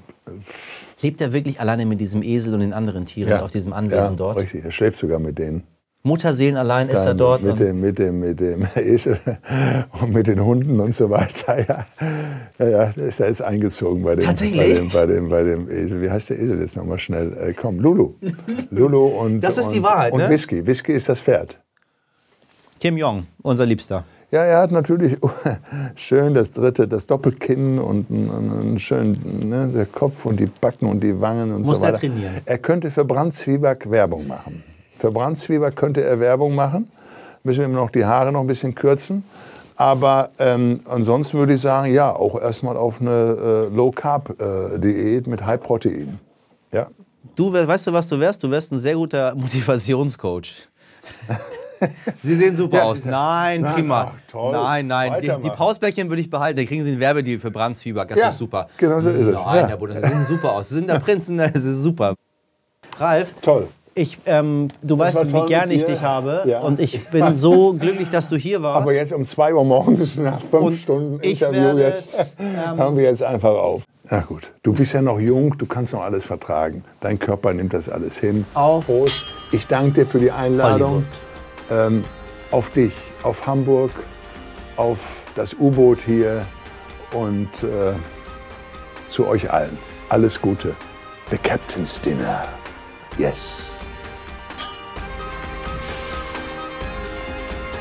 Lebt 1.01 1.21
er 1.21 1.33
wirklich 1.33 1.61
alleine 1.61 1.87
mit 1.87 2.01
diesem 2.01 2.23
Esel 2.23 2.55
und 2.55 2.61
den 2.61 2.73
anderen 2.73 3.07
Tieren 3.07 3.41
auf 3.41 3.53
diesem 3.53 3.73
Anwesen 3.73 4.11
ja, 4.11 4.17
dort? 4.17 4.43
Richtig, 4.43 4.65
er 4.65 4.71
schläft 4.71 4.99
sogar 4.99 5.19
mit 5.19 5.39
denen. 5.39 5.63
Mutterseelen 6.05 6.57
allein 6.57 6.89
ist 6.89 7.05
er 7.05 7.15
dort. 7.15 7.43
Mit 7.43 7.53
und- 7.53 7.61
dem, 7.61 7.81
mit, 7.81 7.99
dem, 7.99 8.21
mit 8.21 8.41
dem 8.41 8.67
Esel 8.77 9.21
und 10.01 10.13
mit 10.13 10.27
den 10.27 10.45
Hunden 10.45 10.79
und 10.81 10.95
so 10.95 11.11
weiter. 11.11 11.59
Ja, 11.69 11.87
ja, 12.59 12.69
ja 12.69 12.87
der 12.87 13.07
ist 13.07 13.21
da 13.21 13.27
jetzt 13.27 13.43
eingezogen 13.43 14.03
bei 14.03 14.15
dem, 14.15 14.27
bei 14.27 14.35
dem, 14.35 14.89
bei 14.89 15.07
dem, 15.07 15.29
bei 15.29 15.43
dem 15.43 15.69
Esel. 15.69 16.01
Wie 16.01 16.11
heißt 16.11 16.31
der 16.31 16.39
Esel 16.39 16.61
jetzt 16.61 16.77
nochmal 16.77 16.99
schnell? 16.99 17.37
Äh, 17.37 17.53
komm, 17.53 17.81
Lulu. 17.81 18.15
Lulu 18.71 19.07
und, 19.07 19.41
Das 19.41 19.59
ist 19.59 19.67
und, 19.67 19.75
die 19.75 19.83
Wahrheit, 19.83 20.13
und 20.13 20.21
ne? 20.21 20.31
Whisky. 20.31 20.65
Whisky 20.65 20.93
ist 20.93 21.09
das 21.09 21.21
Pferd. 21.21 21.61
Kim 22.81 22.97
Jong, 22.97 23.27
unser 23.43 23.67
Liebster. 23.67 24.05
Ja, 24.31 24.43
er 24.45 24.59
hat 24.61 24.71
natürlich 24.73 25.17
schön 25.97 26.35
das 26.35 26.53
dritte, 26.53 26.87
das 26.87 27.07
Doppelkinn 27.07 27.79
und 27.79 28.11
einen, 28.11 28.79
schönen 28.79 29.49
ne, 29.49 29.69
der 29.75 29.87
Kopf 29.87 30.27
und 30.27 30.39
die 30.39 30.47
Backen 30.47 30.87
und 30.87 31.01
die 31.03 31.19
Wangen 31.19 31.53
und 31.55 31.65
Muss 31.65 31.79
so 31.79 31.85
er 31.85 31.89
weiter. 31.89 32.01
trainieren? 32.01 32.35
Er 32.45 32.59
könnte 32.59 32.91
für 32.91 33.05
Brand 33.07 33.33
Zwieback 33.33 33.91
Werbung 33.91 34.27
machen. 34.27 34.63
Für 34.99 35.11
Brand 35.11 35.37
Zwieback 35.39 35.77
könnte 35.77 36.03
er 36.05 36.21
Werbung 36.21 36.55
machen. 36.55 36.91
Müssen 37.43 37.61
wir 37.61 37.67
ihm 37.69 37.73
noch 37.73 37.89
die 37.89 38.05
Haare 38.05 38.31
noch 38.31 38.41
ein 38.43 38.47
bisschen 38.47 38.75
kürzen. 38.75 39.25
Aber 39.77 40.31
ähm, 40.39 40.81
ansonsten 40.87 41.39
würde 41.39 41.55
ich 41.55 41.61
sagen, 41.63 41.91
ja, 41.93 42.13
auch 42.15 42.39
erstmal 42.39 42.77
auf 42.77 43.01
eine 43.01 43.69
äh, 43.71 43.75
Low-Carb-Diät 43.75 45.27
mit 45.29 45.47
High-Protein. 45.47 46.19
Ja. 46.73 46.89
Du, 47.37 47.53
we- 47.53 47.67
weißt 47.67 47.87
du, 47.87 47.93
was 47.93 48.09
du 48.09 48.19
wärst? 48.19 48.43
Du 48.43 48.51
wärst 48.51 48.73
ein 48.73 48.81
sehr 48.81 48.97
guter 48.97 49.35
Motivationscoach. 49.37 50.69
Sie 52.23 52.35
sehen 52.37 52.57
super 52.57 52.79
Ja. 52.79 52.83
aus. 52.85 53.05
Nein, 53.05 53.61
Nein, 53.63 53.75
prima. 53.75 54.13
ach, 54.15 54.31
toll. 54.31 54.53
Nein, 54.53 54.87
nein. 54.87 55.13
Die, 55.23 55.31
die. 55.43 55.51
Pausbäckchen 55.51 56.09
würde 56.09 56.21
ich 56.23 56.31
behalten. 56.31 56.59
Da 56.59 56.65
kriegen 56.65 56.83
Sie 56.85 56.91
einen 56.93 57.01
Werbedeal 57.01 57.39
für 57.39 57.51
Brandzwieback. 57.51 58.09
Das 58.09 58.19
Ja, 58.19 58.29
ist 58.29 58.39
super. 58.39 58.69
genau 58.77 59.01
so 59.01 59.11
ist 59.11 59.27
es. 59.27 59.35
Nein, 59.35 59.57
Ja. 59.57 59.67
Herr 59.69 59.77
Bruder, 59.77 59.95
Sie 60.03 60.09
sehen 60.09 60.27
super 60.27 60.53
aus. 60.53 60.69
Sie 60.69 60.75
sind 60.77 60.89
der 60.89 60.99
Prinzen, 60.99 61.37
das 61.39 61.55
ist 61.65 61.83
super. 61.83 62.15
Ralf, 62.97 63.33
Toll. 63.43 63.69
ich, 63.95 64.19
ähm, 64.27 64.69
du 64.83 64.99
war 64.99 65.07
weißt, 65.07 65.33
wie 65.33 65.47
gerne 65.47 65.73
ich 65.75 65.85
dich 65.85 66.01
habe. 66.03 66.43
Ja. 66.47 66.61
Und 66.61 66.81
ich 66.81 67.07
bin 67.09 67.37
so 67.37 67.75
glücklich, 67.75 68.09
dass 68.11 68.29
du 68.29 68.37
hier 68.37 68.61
warst. 68.63 68.83
Aber 68.83 68.93
jetzt 68.93 69.13
um 69.13 69.25
2 69.25 69.55
Uhr 69.55 69.65
morgens 69.65 70.17
nach 70.17 70.41
fünf 70.41 70.63
Und 70.63 70.77
Stunden 70.79 71.19
ich 71.23 71.41
Interview, 71.43 71.61
werde, 71.77 71.81
jetzt 71.83 72.09
hören 72.77 72.97
wir 72.97 73.05
jetzt 73.05 73.23
einfach 73.23 73.51
auf. 73.51 73.83
Na 74.11 74.21
gut, 74.21 74.53
du 74.63 74.73
bist 74.73 74.95
ja 74.95 75.03
noch 75.03 75.21
jung, 75.21 75.57
du 75.59 75.67
kannst 75.67 75.93
noch 75.93 76.01
alles 76.03 76.25
vertragen. 76.25 76.83
Dein 77.01 77.19
Körper 77.19 77.53
nimmt 77.53 77.75
das 77.75 77.91
alles 77.91 78.17
hin. 78.19 78.47
Auf 78.55 78.87
Prost. 78.87 79.27
Ich 79.53 79.67
danke 79.67 79.93
dir 79.93 80.07
für 80.07 80.19
die 80.19 80.31
Einladung. 80.33 81.05
Ähm, 81.71 82.05
auf 82.51 82.71
dich, 82.71 82.93
auf 83.23 83.47
Hamburg, 83.47 83.91
auf 84.77 84.99
das 85.35 85.55
U-Boot 85.55 86.01
hier 86.01 86.47
und 87.13 87.63
äh, 87.63 87.95
zu 89.07 89.27
euch 89.27 89.51
allen. 89.51 89.77
Alles 90.09 90.41
Gute. 90.41 90.75
The 91.31 91.37
Captain's 91.39 92.01
Dinner. 92.01 92.49
Yes. 93.19 93.73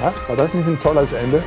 Ja, 0.02 0.14
war 0.28 0.36
das 0.36 0.54
nicht 0.54 0.68
ein 0.68 0.80
tolles 0.80 1.14
Ende? 1.14 1.42